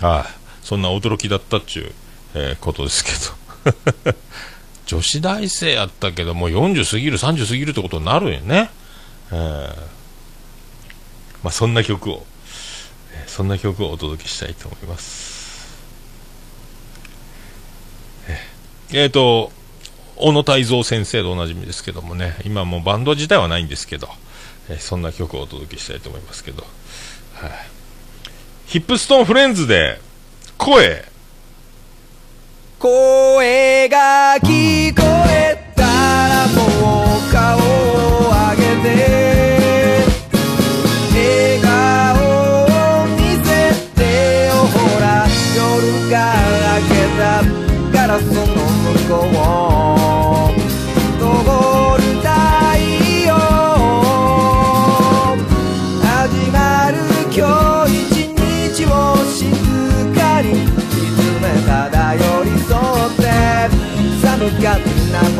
[0.00, 0.66] はい。
[0.66, 1.92] そんな驚きだったっちゅう、
[2.34, 3.12] えーことですけ
[3.70, 4.16] ど。
[4.86, 8.70] 女子大生やったけど、もう40過ぎる、30過ぎるってことになるよね。
[9.30, 9.76] えー
[11.44, 12.26] まあ、そんな曲を、
[13.12, 15.68] えーそんな曲をお届けしたいと思います。
[18.26, 19.52] えーえーと、
[20.20, 24.08] 小野泰造先生でおなじみですけどもね、今もうバンド自体はないんですけど、
[24.68, 26.64] えーそんな曲をお届けしたいと思いますけど、
[27.34, 27.50] はい。
[28.66, 30.00] ヒップストーンフレンズで、
[30.58, 31.04] 声、
[32.78, 35.57] 声が聞こえ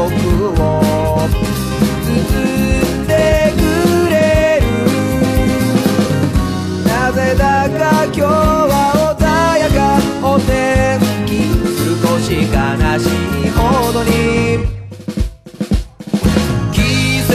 [0.09, 0.55] を
[2.03, 3.11] 包んで
[3.57, 3.59] く
[4.11, 4.15] れ
[4.61, 4.65] る。
[6.87, 8.75] なぜだか今日は
[9.19, 9.21] 穏
[9.59, 9.79] やか。
[10.27, 11.31] お天気
[11.77, 12.55] 少し悲
[12.99, 13.03] し
[13.47, 13.59] いほ
[13.93, 14.11] どに
[16.73, 16.77] 季
[17.23, 17.31] 節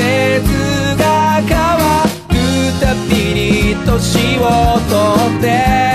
[0.98, 1.04] が
[1.42, 1.82] 変わ
[2.30, 2.34] る。
[2.80, 3.92] たびに年
[4.40, 4.42] を
[4.90, 5.93] 取って。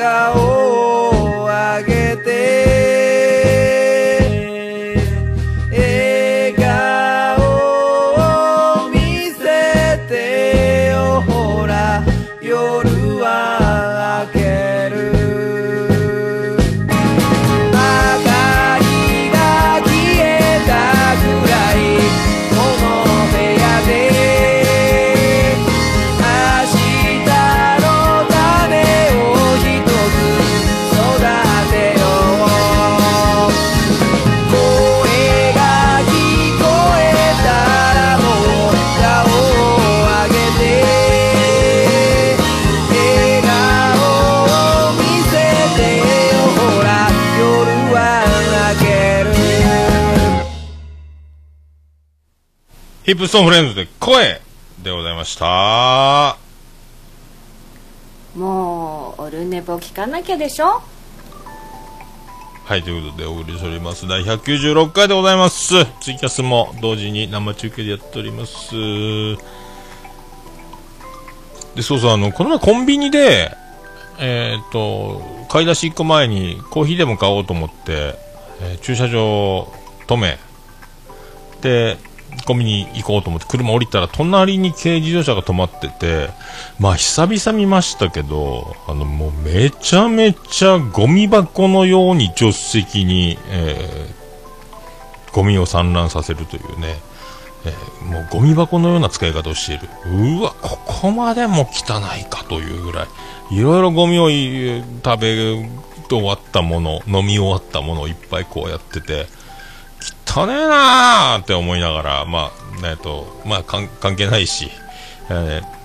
[0.00, 0.39] も
[53.10, 54.40] ヒップストーンフレンズで声
[54.84, 56.38] でございました。
[58.36, 60.80] もうオルネポ聞かなきゃでしょ？
[62.66, 64.06] はい、ということでお送りしております。
[64.06, 65.86] 第196回でございます。
[66.00, 68.76] ツイキャスも同時に生中継でやっております。
[71.74, 73.50] で、そうそう、あの、この前コンビニで、
[74.20, 78.14] えっ、と、買い出し1個前にコーヒーでも買おうと思って、
[78.60, 79.74] えー駐車場を
[80.06, 80.38] 止め、
[81.60, 81.98] で、
[82.46, 86.30] コンビニ行こうと思って車降りたら隣に軽自動車が止まってて
[86.78, 94.20] まあ久々見ましたけどあのもうめちゃめちゃゴミ箱のように助手席に、えー
[95.32, 96.96] ゴミを散乱させるというね、
[97.64, 99.88] えーもうゴミ箱のような使い方をしている。
[100.38, 103.08] うわここまでも汚いかというぐらい。
[103.52, 105.54] いろいろゴミを食べ
[106.08, 109.26] 終わったもの飲み終わったものをいっぱいこうやってて
[110.32, 112.50] 汚ねえなーって思いながら、ま
[112.82, 114.70] あ、えっと、まあ、関係ないし、
[115.28, 115.80] えー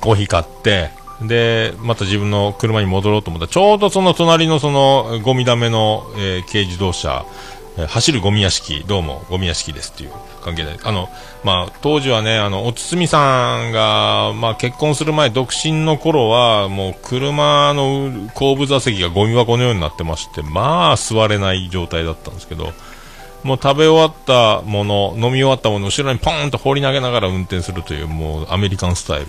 [0.00, 0.88] コーヒー買って、
[1.20, 7.26] で、また自分の車に戻ろうと思ったら、ちょうどその隣のその、ゴミだめの、えー軽自動車、
[7.76, 11.08] えー走るゴミ屋敷、どうも、ゴミ屋敷ですっていう関係で、あの、
[11.44, 22.72] まあ、当時はね、あの、おつつみさんが、まあ、結婚する前、独身の頃は、もう、車の後部座席がゴミ箱のようになってまして、まあ、座れない状態だったんですけど、
[23.42, 29.26] もう食べ終わったもの、飲み終わったものを後ろにポーンと放り投げながら運転するという、もうアメリカンスタイル。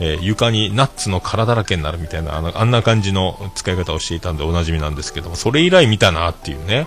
[0.00, 6.86] えー床にナッツの殻だらけになるみたいな、あのあんな感じの使い方をしていたんでおなじみなんですけども、それ以来見たなっていうね。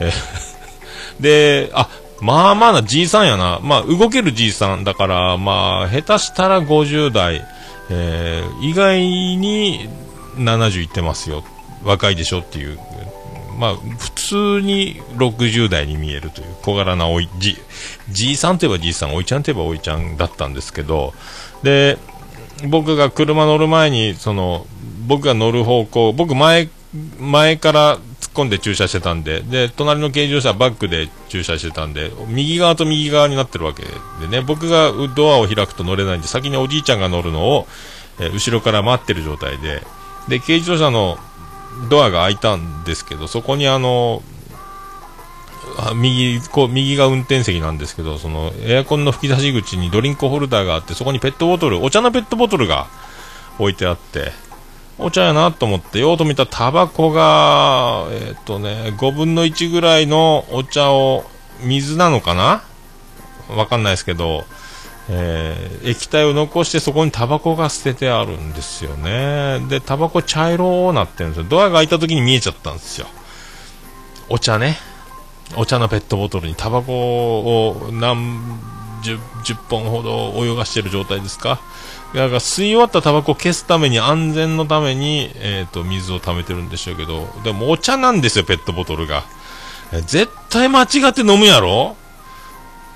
[0.00, 0.12] えー
[1.22, 1.88] で、あ、
[2.20, 3.60] まあまあなじいさんやな。
[3.62, 7.42] まあ動けるじいさんだから、まあ下手したら50代、
[7.90, 9.88] えー意外に
[10.36, 11.44] 70いってますよ。
[11.82, 12.78] 若いでしょっていう。
[13.58, 17.56] まあ、普通に60代に見えるという小柄なおいじ
[18.10, 21.12] じいさんといえばじいさんおいちゃんといえばおいちゃんだったんですけど
[21.62, 21.98] で
[22.68, 24.66] 僕が車乗る前にその
[25.06, 26.68] 僕が乗る方向僕前
[27.18, 33.82] 前から突っ込んで駐車してたんでで隣の軽自動車はバックで駐車してたんで右側と右側になってるわけ
[34.20, 37.66] でね僕がドアを開くと乗れないんで先におじいちゃんが乗るのを、
[38.20, 39.82] え後ろから待ってる状態で
[40.28, 41.18] で軽自動車の
[41.88, 44.22] ドアが開いたんですけど、そこにあの、
[45.76, 52.86] あ右、こう、右が運転席なんですけど、その、エアコンの吹き出し口にドリンクホルダーがあって、そこにペットボトル、お茶のペットボトルが
[53.58, 54.32] 置いてあって、
[54.98, 61.24] お茶やなと思って、ようと見たタバコが、えっ、とね、5分の1ぐらいのお茶を、
[61.60, 62.62] 水なのかな？
[63.48, 64.44] わかんないですけど、
[65.08, 69.60] えー液体を残してそこにタバコが捨ててあるんですよね。
[69.68, 71.46] で、タバコ茶色なってるんですよ。
[71.48, 73.06] ドアが開いた時に見えちゃったんですよ。
[74.30, 74.78] お茶ね。
[75.56, 78.58] お茶のペットボトルにタバコを何
[79.02, 81.60] 十十本ほど泳がしてる状態ですか。
[82.14, 89.24] だから吸い終わったタバコを消すために安全のために、えー、と水を溜めてるんでしょうけど、でもお茶なんですよ、ペットボトルが。
[90.06, 91.96] 絶対間違って飲むやろ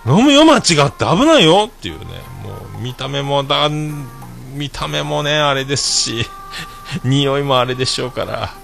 [0.06, 1.04] 飲むよ間違って。
[1.04, 1.68] 危ないよ。
[1.68, 2.06] っていうね、
[2.42, 6.26] もう見た目もだ、見た目もね、あれですし、
[7.04, 8.54] 匂いもあれでしょうから、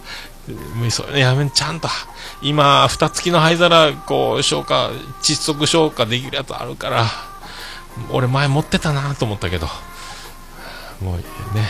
[0.74, 1.18] もうそう。
[1.18, 1.89] やめん、ちゃんと、
[2.43, 4.91] 今、蓋付きの灰皿、こう、消化、
[5.22, 7.07] 窒息消化できるやつあるから、
[8.11, 9.68] 俺前持ってたなと思ったけど、
[11.01, 11.68] もうね、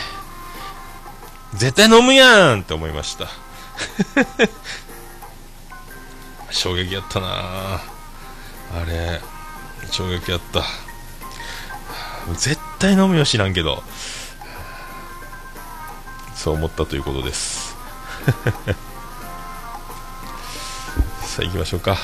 [1.53, 3.27] 絶対飲むやんって思いました。
[6.51, 7.27] 衝撃やったな。
[7.27, 7.81] あ
[8.85, 9.21] れ、
[9.95, 10.61] 衝撃やった。
[12.33, 13.81] 絶対飲むよ知らんけど、
[16.35, 17.77] そう思ったということです。
[21.23, 21.95] さあ行きましょうか。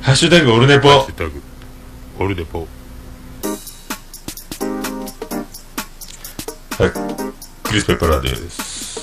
[0.00, 0.88] ハッシュタグオルネポ。
[0.88, 1.40] ハッシュタグ
[2.18, 2.66] オルネポ。
[6.76, 6.92] はい。
[7.62, 9.00] クリス・ペプラーです。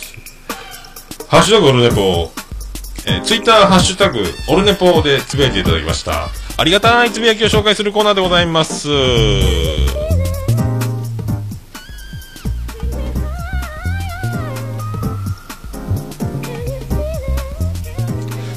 [1.30, 2.49] ハッシュタグオルネポ。
[3.12, 6.30] えー、ツイッターハッシュタグオルネポでつぶやいていただきました。
[6.57, 8.88] ありがたいつぶやきを紹介するコーナーでございます。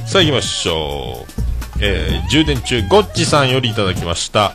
[0.07, 1.33] さあ行きましょう。
[1.81, 4.55] えー充電中、ゴッチさんよりいただきました。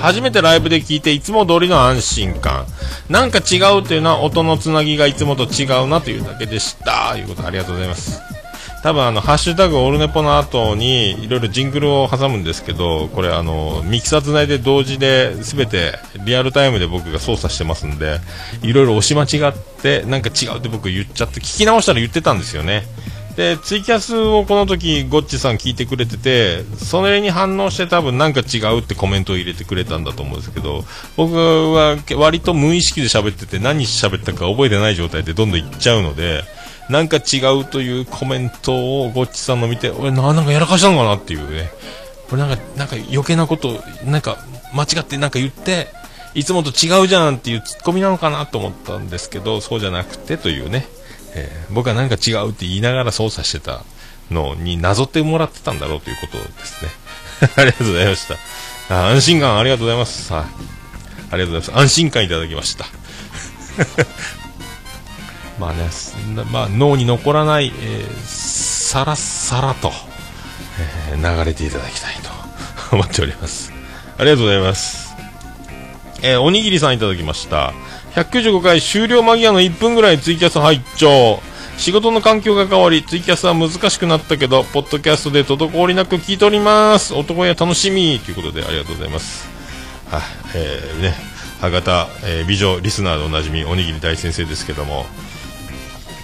[0.00, 2.66] 初めてライブで聞いていつも通りの安心感。
[3.08, 7.10] なんか違うというのは音のつなぎがいつもと違うなというだけでした。
[7.12, 8.20] ということありがとうございます。
[8.82, 18.20] 多分あの、ハッシュタグオルネポの後にいろいろジングルを挟むんですけど、これあの、ミキサーつないで同時で全てリアルタイムで僕が操作してますんで、
[18.62, 22.84] いろいろ押し間違って、なんか違うって僕言っちゃって、聞き直したら言ってたんですよね。
[23.38, 30.84] で、ツイキャスをこの時、ゴッチさん聞いてくれてて、それに反応して多分なんか違うってコメントを入れてくれたんだと思うんですけど、
[31.16, 36.42] 僕は割と無意識で喋ってて何喋ったか覚えてない状態でどんどん言っちゃうので、
[36.90, 41.70] なんか違うというコメントをゴッチさんの見て、俺な、なんかやらかしたのかなっていうね。
[42.28, 44.36] これなんか、なんか余計なこと、なんか
[44.74, 45.86] 間違ってなんか言って、
[46.34, 50.88] いつもと違うじゃんっていうツッコミなのかなと思ったんですけど、そうじゃなくてというね。
[51.40, 53.84] えー僕はなんか違うって言いながら操作してた
[54.30, 56.90] のになぞってもらってたんだろうということですね。
[57.56, 58.26] ありがとうございまし
[58.88, 58.94] た。
[58.94, 60.32] あ安心感ありがとうございます。
[60.32, 60.42] はい。
[61.30, 61.78] ありがとうございます。
[61.82, 62.86] 安心感いただきました。
[65.58, 65.88] まあね、
[66.50, 68.48] まあ、脳に残らない、えー
[68.88, 69.92] さらさらと、
[71.10, 72.30] えー流れていただきたいと
[72.96, 73.70] 思っております。
[74.18, 75.14] ありがとうございます。
[76.22, 77.74] えーおにぎりさんいただきました。
[78.14, 81.40] 195回終了間際の1分ぐらいツイキャス拝聴
[81.76, 87.14] 仕事の環境が変わりツイキャスは難しくなったけどポッドキャストで滞りなく聞いております。
[87.14, 89.48] 男や楽しみということでありがとうございます。
[90.10, 90.22] はい
[90.56, 91.14] えー、ね。
[91.60, 95.06] 博多、えー美女リスナーでおなじみおにぎり大先生ですけども。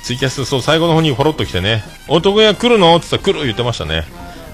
[0.02, 1.84] ツイキャスそう最後の方にポロっと来てね。
[2.08, 2.96] 男屋来るの？
[2.96, 4.04] って言ったら来る言ってましたね。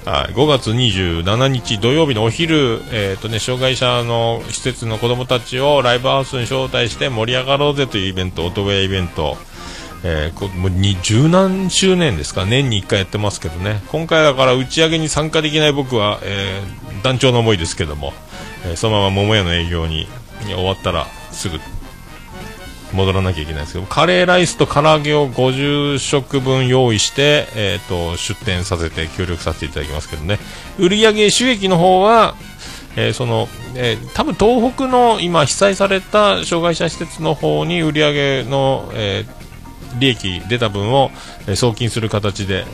[0.05, 9.37] はい、5月27日土曜日のお昼、えーとね、障害者の施設の子供たちをライブハウスに招待して盛り上がろうぜというイベント、男屋イイベント、
[10.03, 10.71] えーこもう
[11.03, 18.13] 十何周年ですか、年に1回やってますけどね、今回だから打ち上げに参加できない僕は、えー団長の思いですけども、
[18.65, 20.07] えーそのまま桃屋の営業に
[20.47, 21.61] 終わったらすぐ
[22.93, 30.39] 戻らなきゃいけないんですけどカレーライスと唐揚げを50食分用意して、えー、と出店させて協力させていただきますけどね。
[30.79, 32.35] 売上収益の方は、
[32.97, 39.25] えーそのえー多分東北の今被災された障害者施設の方に売上の、え
[39.99, 41.11] 利益出た分を、
[41.49, 42.65] え送金する形で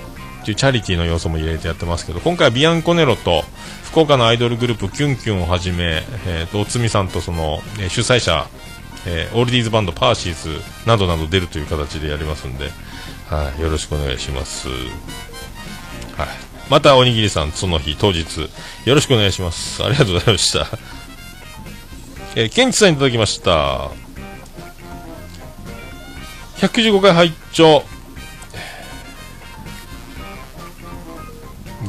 [0.42, 3.42] っていうチャリティーの要素も入れてやってますけど今回はビアンコネロと
[3.84, 8.46] 福岡のアイドルグループキュンキュンをはじめ、えーとおつみさんとその、え主催者
[9.04, 12.70] えーオールディーズバンドパーシーズなどなど出るという形でやりますんで、
[13.28, 14.68] はい、よろしくお願いします。
[14.68, 16.28] はい。
[16.70, 18.40] またおにぎりさん、その日、当日、
[18.84, 19.84] よろしくお願いします。
[19.84, 20.66] ありがとうございました。
[22.34, 23.90] えー、ケンチさんいただきました。
[26.58, 27.84] 195回拝聴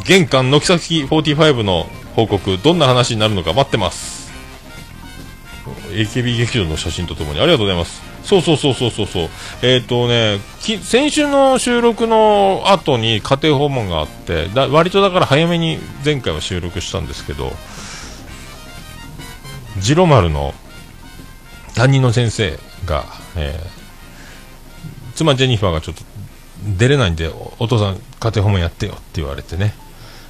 [0.06, 4.17] 玄関軒先45の報告、どんな話になるのか待ってます。
[6.02, 8.02] AKB 劇場の写真とともにありがとうございます。
[8.24, 9.30] そうそうそうそうそうそう。
[9.62, 17.52] えっ、とね、先週の収録の後に家庭訪問があって、だ割とだから早めに前回は収録したんですけど、
[19.80, 20.54] ジロマルの
[21.76, 23.78] 担任の先生が、えー
[25.18, 26.04] 妻ジェニファーがちょっと
[26.78, 27.28] 出れないんで
[27.58, 29.74] お父さん家庭訪問やってよって言われてね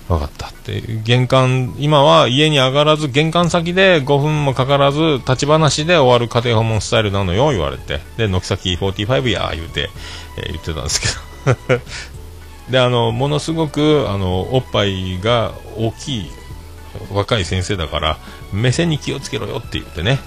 [0.07, 7.99] 分かったって玄関今は家に上がらず玄関先で5分もかからず立ち話で終わる家庭訪問スタイルなのよ言われて。
[8.17, 9.89] で軒先45や言うて、
[10.37, 11.07] えー言ってたんですけ
[11.77, 11.81] ど。
[12.71, 16.31] であのものすごくあのおっぱいが大きい
[17.13, 18.17] 若い先生だから
[18.51, 20.19] 目線に気をつけろよって言ってね、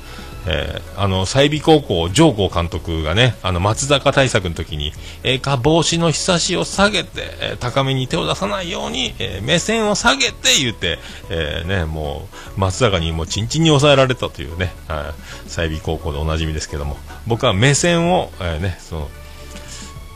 [0.47, 10.99] えーあの済美高校上皇監督がねあの松坂対策の時に、えーか帽子のひさしを下げて、えー高めに手を出さないように、えー目線を下げて言って、
[11.31, 15.15] えーね、もう松坂にもうチンチンに抑えられたというねは
[15.47, 19.09] い済美高校でおなじみですけども僕は目線を、えーね、その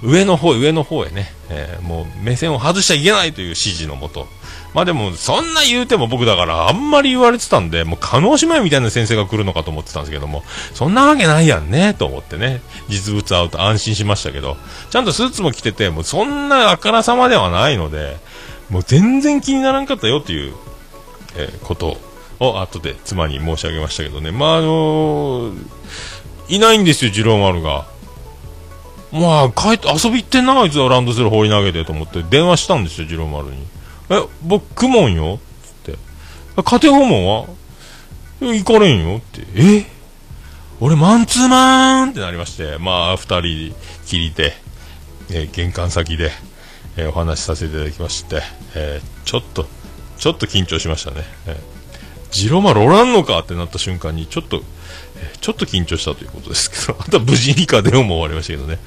[0.03, 4.27] 上の方へ上の方へね、えーもう目線を外しちゃいけないという指示のもと
[4.75, 10.43] まあでもそんな言うても僕だからあんまり言われてたんでもう加納姉妹みたいな先生が来るのかと思ってたんですけども
[10.75, 12.61] そんなわけないやんねと思ってね。
[12.89, 14.57] 実物会うと安心しましたけど。
[14.91, 18.17] ちゃんとスーツも着ててもうそんなあからさまではないので
[18.69, 20.55] もう全然気にならんかったよという、
[21.37, 21.97] えーこと
[22.41, 24.33] を後で妻に申し上げましたけどね。
[24.33, 25.55] まああのー
[26.49, 27.87] いないんですよ、次郎丸が。
[29.13, 30.89] まあ、帰って、遊び行ってんな、あいつは。
[30.89, 33.57] ランドセル放り投げてと思って、電話したんですよ、次郎丸に。
[34.11, 35.99] え、僕、クモンよつって。
[36.63, 37.47] 家庭訪問は？
[38.41, 39.43] 行かれんよって。
[39.55, 39.87] え？
[40.81, 43.75] 俺、マンツーマンってなりまして、まあ、二人
[44.07, 44.53] きりで、
[45.31, 46.31] え玄関先で、
[46.97, 48.43] えお話しさせていただきまして、
[48.75, 49.67] えーちょっと、
[50.19, 51.23] ちょっと緊張しましたね。
[51.47, 51.75] えー
[52.31, 54.63] ジロマルおらんのかってなった瞬間に、ちょっと、
[55.17, 58.79] えーちょっと緊張したということですけど、あとは無事に家電も終わりましたけどね。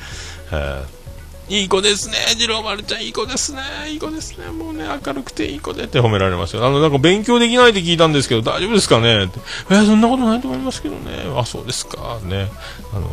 [0.51, 1.06] はい
[1.49, 5.83] いい子ですね、次郎丸ちゃん、いい子ですね、いい子ですね、もうね、明るくていい子で。
[5.83, 6.65] って褒められましたよ。
[6.67, 9.25] あの、なんか勉強できないって聞いたんですけど、大丈夫ですかね？
[9.25, 9.39] って、
[9.69, 12.49] えーそんなことないと思いますけどね、あ、そうですか、ね、
[12.93, 13.09] あの、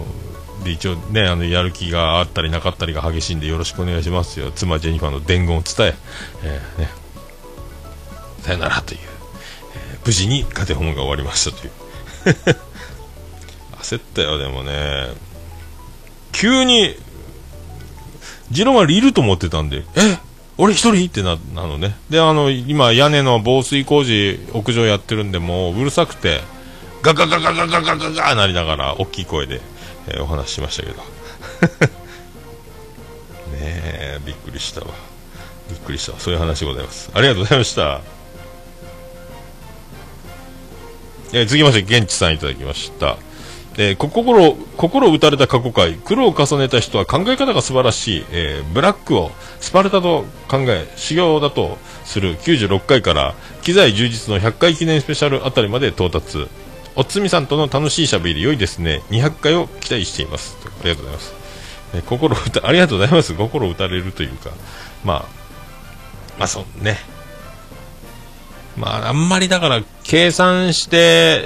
[0.64, 5.95] で、一応ね、あの、やる気があったりなかったりが激しいんで、よろしくお願いしますよ、妻ジェニファーの伝言を伝え、
[6.43, 6.89] えーね、
[8.43, 9.01] さよならという、
[9.76, 11.72] えー無事に家庭訪問が終わりましたという。
[13.80, 15.09] 焦ったよ、でもね、
[16.32, 16.97] 急に、
[18.51, 20.19] ジロマルいると思ってたんで、え？
[20.57, 21.07] 俺一人？
[21.07, 21.97] ってな、なのね。
[22.11, 26.43] で、あの、今、屋根の防水工事、屋上やってるんで、もう、うるさくて、
[27.03, 29.61] ガガガガガガガガガなりながら、大きい声で、
[30.07, 30.97] えーお話ししましたけど。
[30.97, 31.03] ね
[33.57, 34.87] え、びっくりしたわ。
[35.71, 36.21] びっくりしたわ。
[36.21, 37.11] そういう話でございます。
[37.13, 38.01] ありがとうございました。
[41.33, 43.17] えー続きまして、現地さんいただきました。
[43.77, 56.47] えー心、心打たれた過去回、苦労を重ねた人は考え方が素晴らしい、えーブラックをスパルタと考え、修行だとする96回から、機材充実の100回記念スペシャルあたりまで到達。
[56.97, 59.03] おつみさんとの楽しい喋り、良いですね。
[59.11, 60.57] 200回を期待しています。
[60.64, 61.35] ありがとうございます。
[61.95, 63.35] えー心打た、ありがとうございます。
[63.35, 64.51] 心打たれるというか、
[65.05, 65.25] まあ、
[66.39, 67.14] まあそうね。
[68.77, 70.97] まあ、あんまりだから、計算して、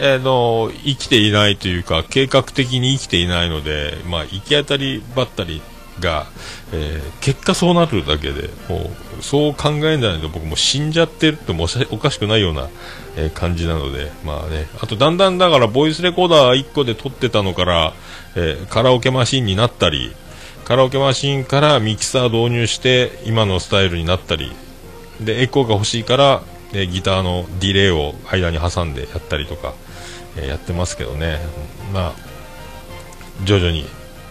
[0.00, 5.60] えーの、生きていないというか、計画的に生きていないので、まあ、行き当たりばったり
[6.00, 6.26] が、
[6.72, 12.68] えー結果そうなるだけで、もう、そう考えないと僕も死んじゃってるってもおしおかしくないような、
[13.16, 17.92] えー感じなので、まあね、あとだんだんだから、ボイスレコーダー1個で撮ってたのから、
[18.36, 20.12] えーカラオケマシンになったり、
[20.64, 24.52] カラオケマシンからミキサー導入して、今のスタイルになったり、
[25.20, 26.42] でエコーが欲しいから、
[26.72, 29.74] えーギターのディレイを間に挟んでやったりとか、
[30.36, 31.38] えーやってますけどね、
[31.92, 32.12] まあ、
[33.44, 33.84] 徐々に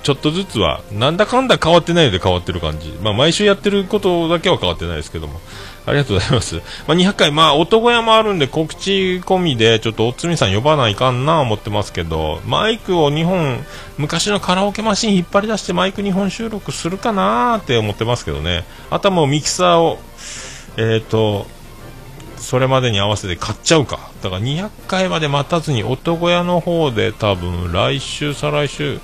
[0.03, 5.39] ちょっとずつはなんだかんだ変わってないので変わってる感じ、まあ、毎週やってることだけは変わってないですけども。
[5.87, 13.63] ありがとうございます、まあ、200回、まあ、男屋もあるんで告知込みでちょっとおつみさん呼ばないかんな思ってますけどマイクを2本
[13.97, 18.65] 昔のカラオケマシン引っ張り出してマイク2本収録するかなって思ってますけどね。
[18.89, 19.97] あとはもうミキサーを
[20.75, 21.47] えっ、と
[22.37, 24.11] それまでに合わせて買っちゃうか。
[24.21, 28.99] だから200回まで待たずに男屋の方で多分来週再来週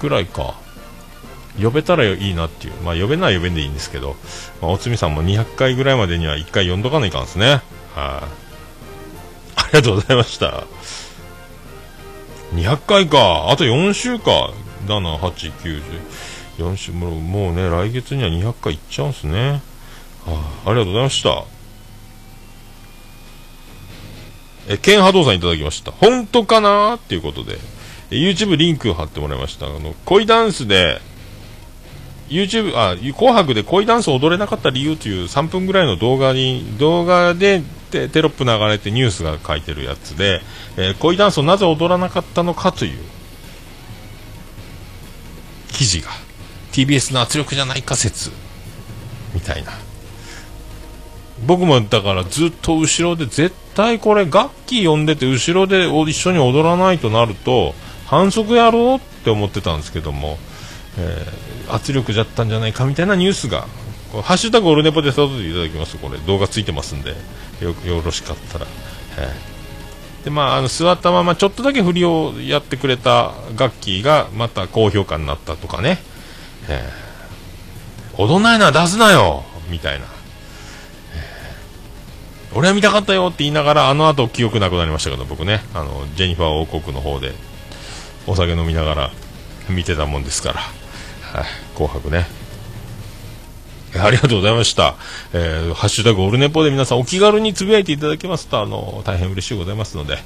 [0.00, 0.54] ぐらいか。
[1.60, 2.74] 呼べたらいいなっていう。
[2.82, 4.16] まあ呼べない呼べんでいいんですけど、
[4.60, 7.46] まあ、おつみさんも200回ぐらいまでには1回呼んどかないかんですね。
[7.46, 7.62] はい、
[7.94, 10.64] ありがとうございました。
[12.54, 13.50] 200回か。
[13.50, 14.50] あと4週か。
[14.86, 19.62] 78904週もうもうね来月には200回いっちゃうんすね。
[20.26, 21.44] はあ、ありがとうございました。
[24.68, 25.92] え、ケンハドさんいただきました。
[25.92, 27.58] 本当かなっていうことで、
[28.10, 29.66] え YouTube リンク貼ってもらいました。
[29.66, 31.00] あの、恋ダンスで、
[32.28, 40.40] YouTube、あ、紅白で恋ダンス踊れなかった理由という3分ぐらいの動画に、動画でテテロップ流れてニュースが書いてるやつで、
[40.76, 42.98] えー恋ダンスをなぜ踊らなかったのかという
[45.68, 46.10] 記事が
[46.72, 48.30] TBS の圧力じゃないか説
[49.34, 49.72] みたいな
[51.46, 57.74] 僕もだからずっと後ろで絶対これ楽器呼んでて後ろで一緒に踊らないとなると
[58.06, 60.38] 反則やろうって思ってたんですけども、
[60.98, 63.66] えー圧力じゃったんじゃないかみたいなニュースが
[64.22, 65.96] ハッシュタグオルネポで育てていただきます。
[65.96, 67.14] これ動画ついてますんで
[67.62, 68.66] よろしかったら、
[69.18, 70.24] えー。
[70.24, 75.98] でまあ、あの座ったままちょっとだけ振りをやってくれた楽器がまた高評価になったとかね、
[76.68, 78.22] えー。
[78.22, 80.06] 踊んないなら出すなよみたいな、
[82.54, 85.60] 俺は見たかったよって言いながらあの後記憶なくなりましたけど僕ね。
[85.74, 87.32] あのジェニファー王国の方で
[88.26, 89.10] お酒飲みながら
[89.70, 91.44] 見てたもんですから、はい、
[91.74, 92.26] 紅白ね。
[93.94, 94.94] ありがとうございました。
[95.34, 100.16] えーハッシュタグオルネポで皆さんお気軽につぶやいていただけますと、あの、大変嬉しいございますので、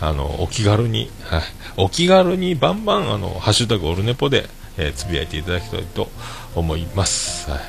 [0.00, 1.42] あの、お気軽に、はい、
[1.76, 6.08] お気軽にバンバン、あの、ハッシュタグオルネポで、えーつぶやいていただきたいと
[6.54, 7.50] 思います。
[7.50, 7.60] はい、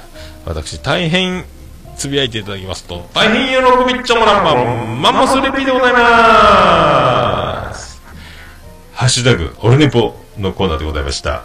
[0.45, 1.45] 私、大変
[1.97, 7.99] つぶやいていただきますと、大変喜びっちょもらんばん、マンモスレピーでございます。
[8.93, 11.43] ハッシュタグオルネポのコーナーでございました。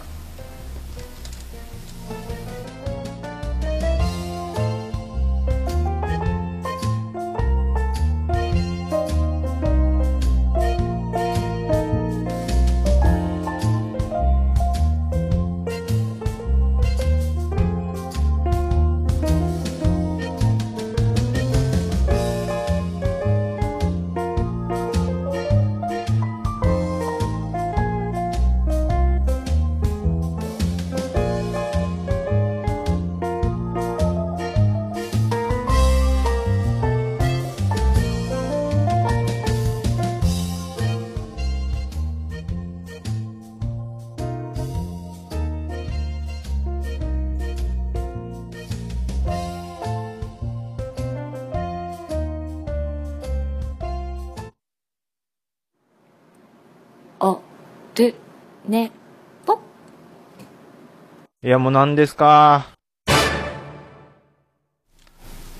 [58.67, 58.91] ね
[59.45, 59.59] ぽ
[61.43, 62.67] いや、もう何ですか？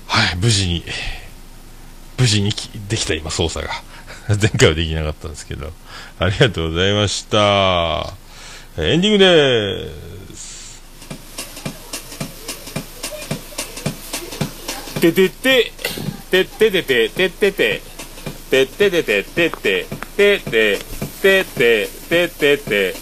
[0.06, 0.84] はい、無事に、
[2.18, 3.72] 無事にきできた今操作が。
[4.40, 5.70] 前回はできなかったんですけど。
[6.18, 7.36] ありがとうございました。
[8.78, 10.82] えーエンディングでーす。
[15.00, 15.72] ててて
[16.30, 17.82] ててててててて
[18.50, 19.86] てててててて
[20.16, 20.78] てて
[21.24, 22.94] ててててて。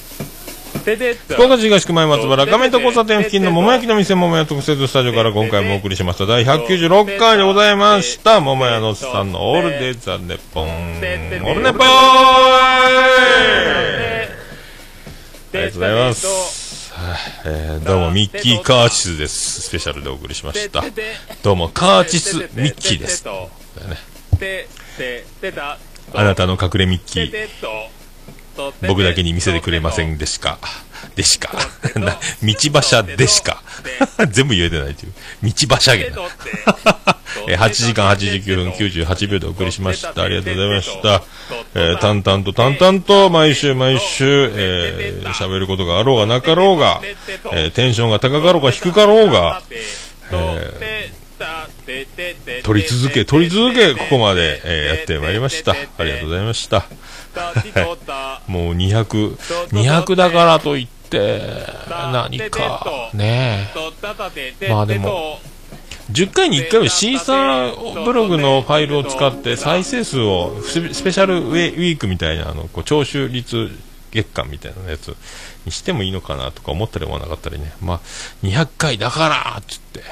[0.85, 6.27] て福岡市東区前松原亀戸交差点付近の桃焼きの店桃屋特設スタジオから今回もお送りしました。
[6.27, 8.41] 第196回でございました。
[8.41, 10.69] 桃屋のおっさんのオールデイザネポン。
[10.69, 12.89] オールネポーあ
[15.53, 19.63] りがとうございます、はいえーどうもミッキーカーチスです。
[19.63, 20.83] スペシャルでお送りしました。
[21.43, 23.33] どうもカーチスミッキーです、ね、
[26.15, 28.02] あなたの隠れミッキー
[28.89, 30.59] 僕だけに見せてくれませんでしか。
[31.17, 31.51] でしか。
[31.97, 33.63] な道馬車でしか。
[34.31, 35.13] 全部言えてないという。
[35.43, 36.17] 道馬車げな。
[37.49, 40.23] えー8時間89分98秒でお送りしました。
[40.23, 41.23] ありがとうございました。
[41.75, 47.01] えー淡々と淡々と毎週毎週、えー喋ることがあろうがなかろうが、
[47.53, 49.63] えーテンションが高かろうが低かろうが、
[50.31, 55.73] えー取り続け、取り続け、ここまで、えーやってまいりました。
[55.73, 56.85] ありがとうございました。
[58.47, 59.37] もう200、
[59.69, 61.43] 200だからといって、
[61.89, 63.71] 何か、ね
[64.61, 64.69] え。
[64.69, 65.41] まあでも、
[66.11, 73.71] 10回に1回はシーサーブログのファイルを使って再生数をスペシャルウェウィークみたいなあのこう聴取率
[74.11, 75.17] 月間みたいなやつ
[75.65, 78.01] にしてもいいのかなとか思ったり思わなかったりね、まあ、
[78.43, 80.03] 200回だからっつって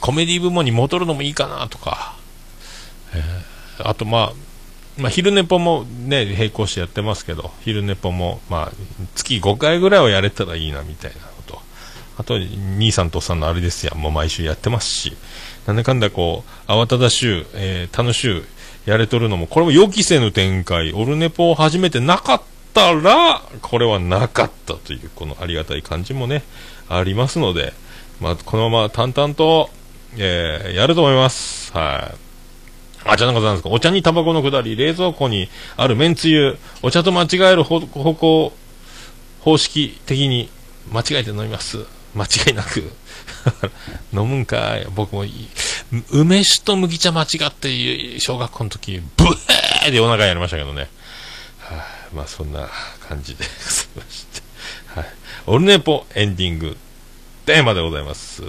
[0.00, 2.16] コメディ部門に戻るのもいいかなとか、
[3.14, 3.52] えー
[3.84, 4.32] あとまあ
[4.98, 8.72] まあ、昼寝ぽもね、並行してやってますけど、昼寝ぽも、まあ、
[9.14, 11.60] 月5回ぐらいはやれたらいいな、みたいなこと。
[12.18, 15.16] あと、兄さんとおっさんのあれですやん、もう毎週やってますし、
[15.66, 18.44] なんだかんだこう、慌ただしゅう、えー、楽しゅう、
[18.90, 22.42] やれとるのも、これも予期せぬ展開、オルネポを始めてなかっ
[22.74, 26.42] たら、これはなかったという、このありがたい感じもね、
[26.88, 27.72] ありますので、
[28.20, 29.70] まあ、このまま淡々と、
[30.18, 31.72] えー、やると思います。
[31.72, 32.21] はい。
[33.04, 33.68] あ、じゃなかったんですか。
[33.68, 38.52] お茶にタバコのくだり、冷蔵庫にあるめんつゆ、お茶と間違える方向、
[39.40, 40.48] 方式的に
[40.92, 41.84] 間違えて飲みます。
[42.14, 42.92] 間違いなく。
[44.12, 44.86] 飲むんかい。
[44.94, 45.48] 僕もいい。
[46.10, 49.24] 梅酒と麦茶間違って、小学校の時、ブ
[49.84, 50.88] エーでお腹やりましたけどね。
[51.58, 52.68] はい、まあそんな
[53.08, 54.42] 感じでございまして。
[54.94, 55.06] はい。
[55.46, 56.76] オルネポエンディング
[57.46, 58.42] テーマでございます。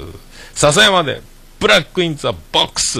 [0.53, 1.21] 笹山で、
[1.59, 2.99] ブラック・イン・ザ・ボックス。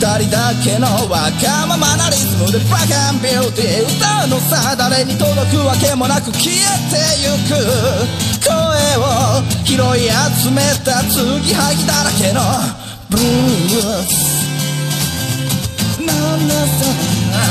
[0.00, 6.56] 二人だけのわがままなリズムでブラックンビューティー歌うのさ誰に届くわけもなく消え
[6.88, 7.52] てゆく
[8.40, 8.56] 声
[8.96, 12.40] を拾い集めた継ぎはぎだらけの
[13.10, 14.40] ブルース。
[16.00, 16.86] なんださ
[17.30, 17.50] 何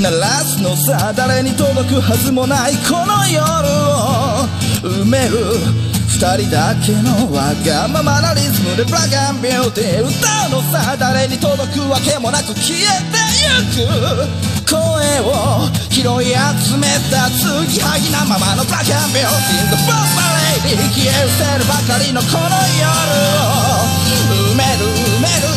[0.00, 4.46] 鳴らすのさ誰に届くはずもないこの夜を
[4.82, 5.36] 埋める
[6.06, 14.50] 二人だけのわがままなリズムでブラックアンビューティー歌うのさ誰に届くわけもなく消えてゆく。
[14.70, 14.78] 声
[15.26, 20.06] を拾い集めた継ぎはぎなままのブラックアンビューティー The f o r
[20.62, 22.86] Lady 消え失せるばかりのこの夜
[23.34, 23.90] を。
[24.30, 25.49] 埋める埋める。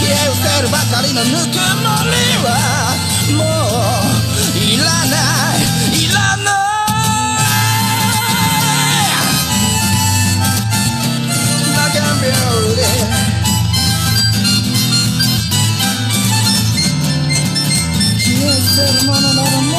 [0.00, 2.48] 消え失せるばかりのぬくもりは
[3.36, 3.44] も
[4.54, 5.16] ういらな
[5.54, 5.60] い
[6.04, 6.60] いらない。
[11.76, 12.32] 中身を
[12.72, 12.80] 売れ
[18.18, 19.69] 消え失せるものなら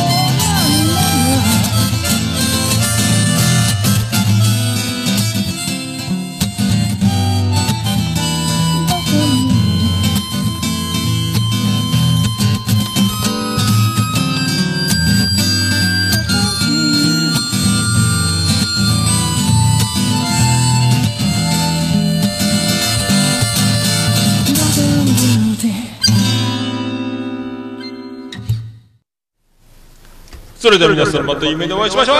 [30.62, 32.18] それでは皆さんまた夢でお会いしましょう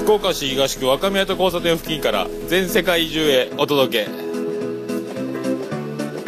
[0.00, 4.10] 福岡市東区若宮と交差点付近から全世界中へお届け。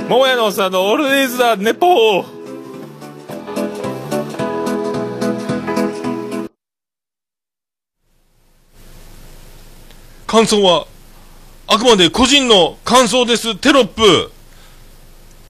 [0.09, 2.25] 桃屋のさんのオールディーズだネポー。
[10.29, 10.87] 感想は、
[11.67, 13.57] あくまで個人の感想です。
[13.57, 14.31] テロップ。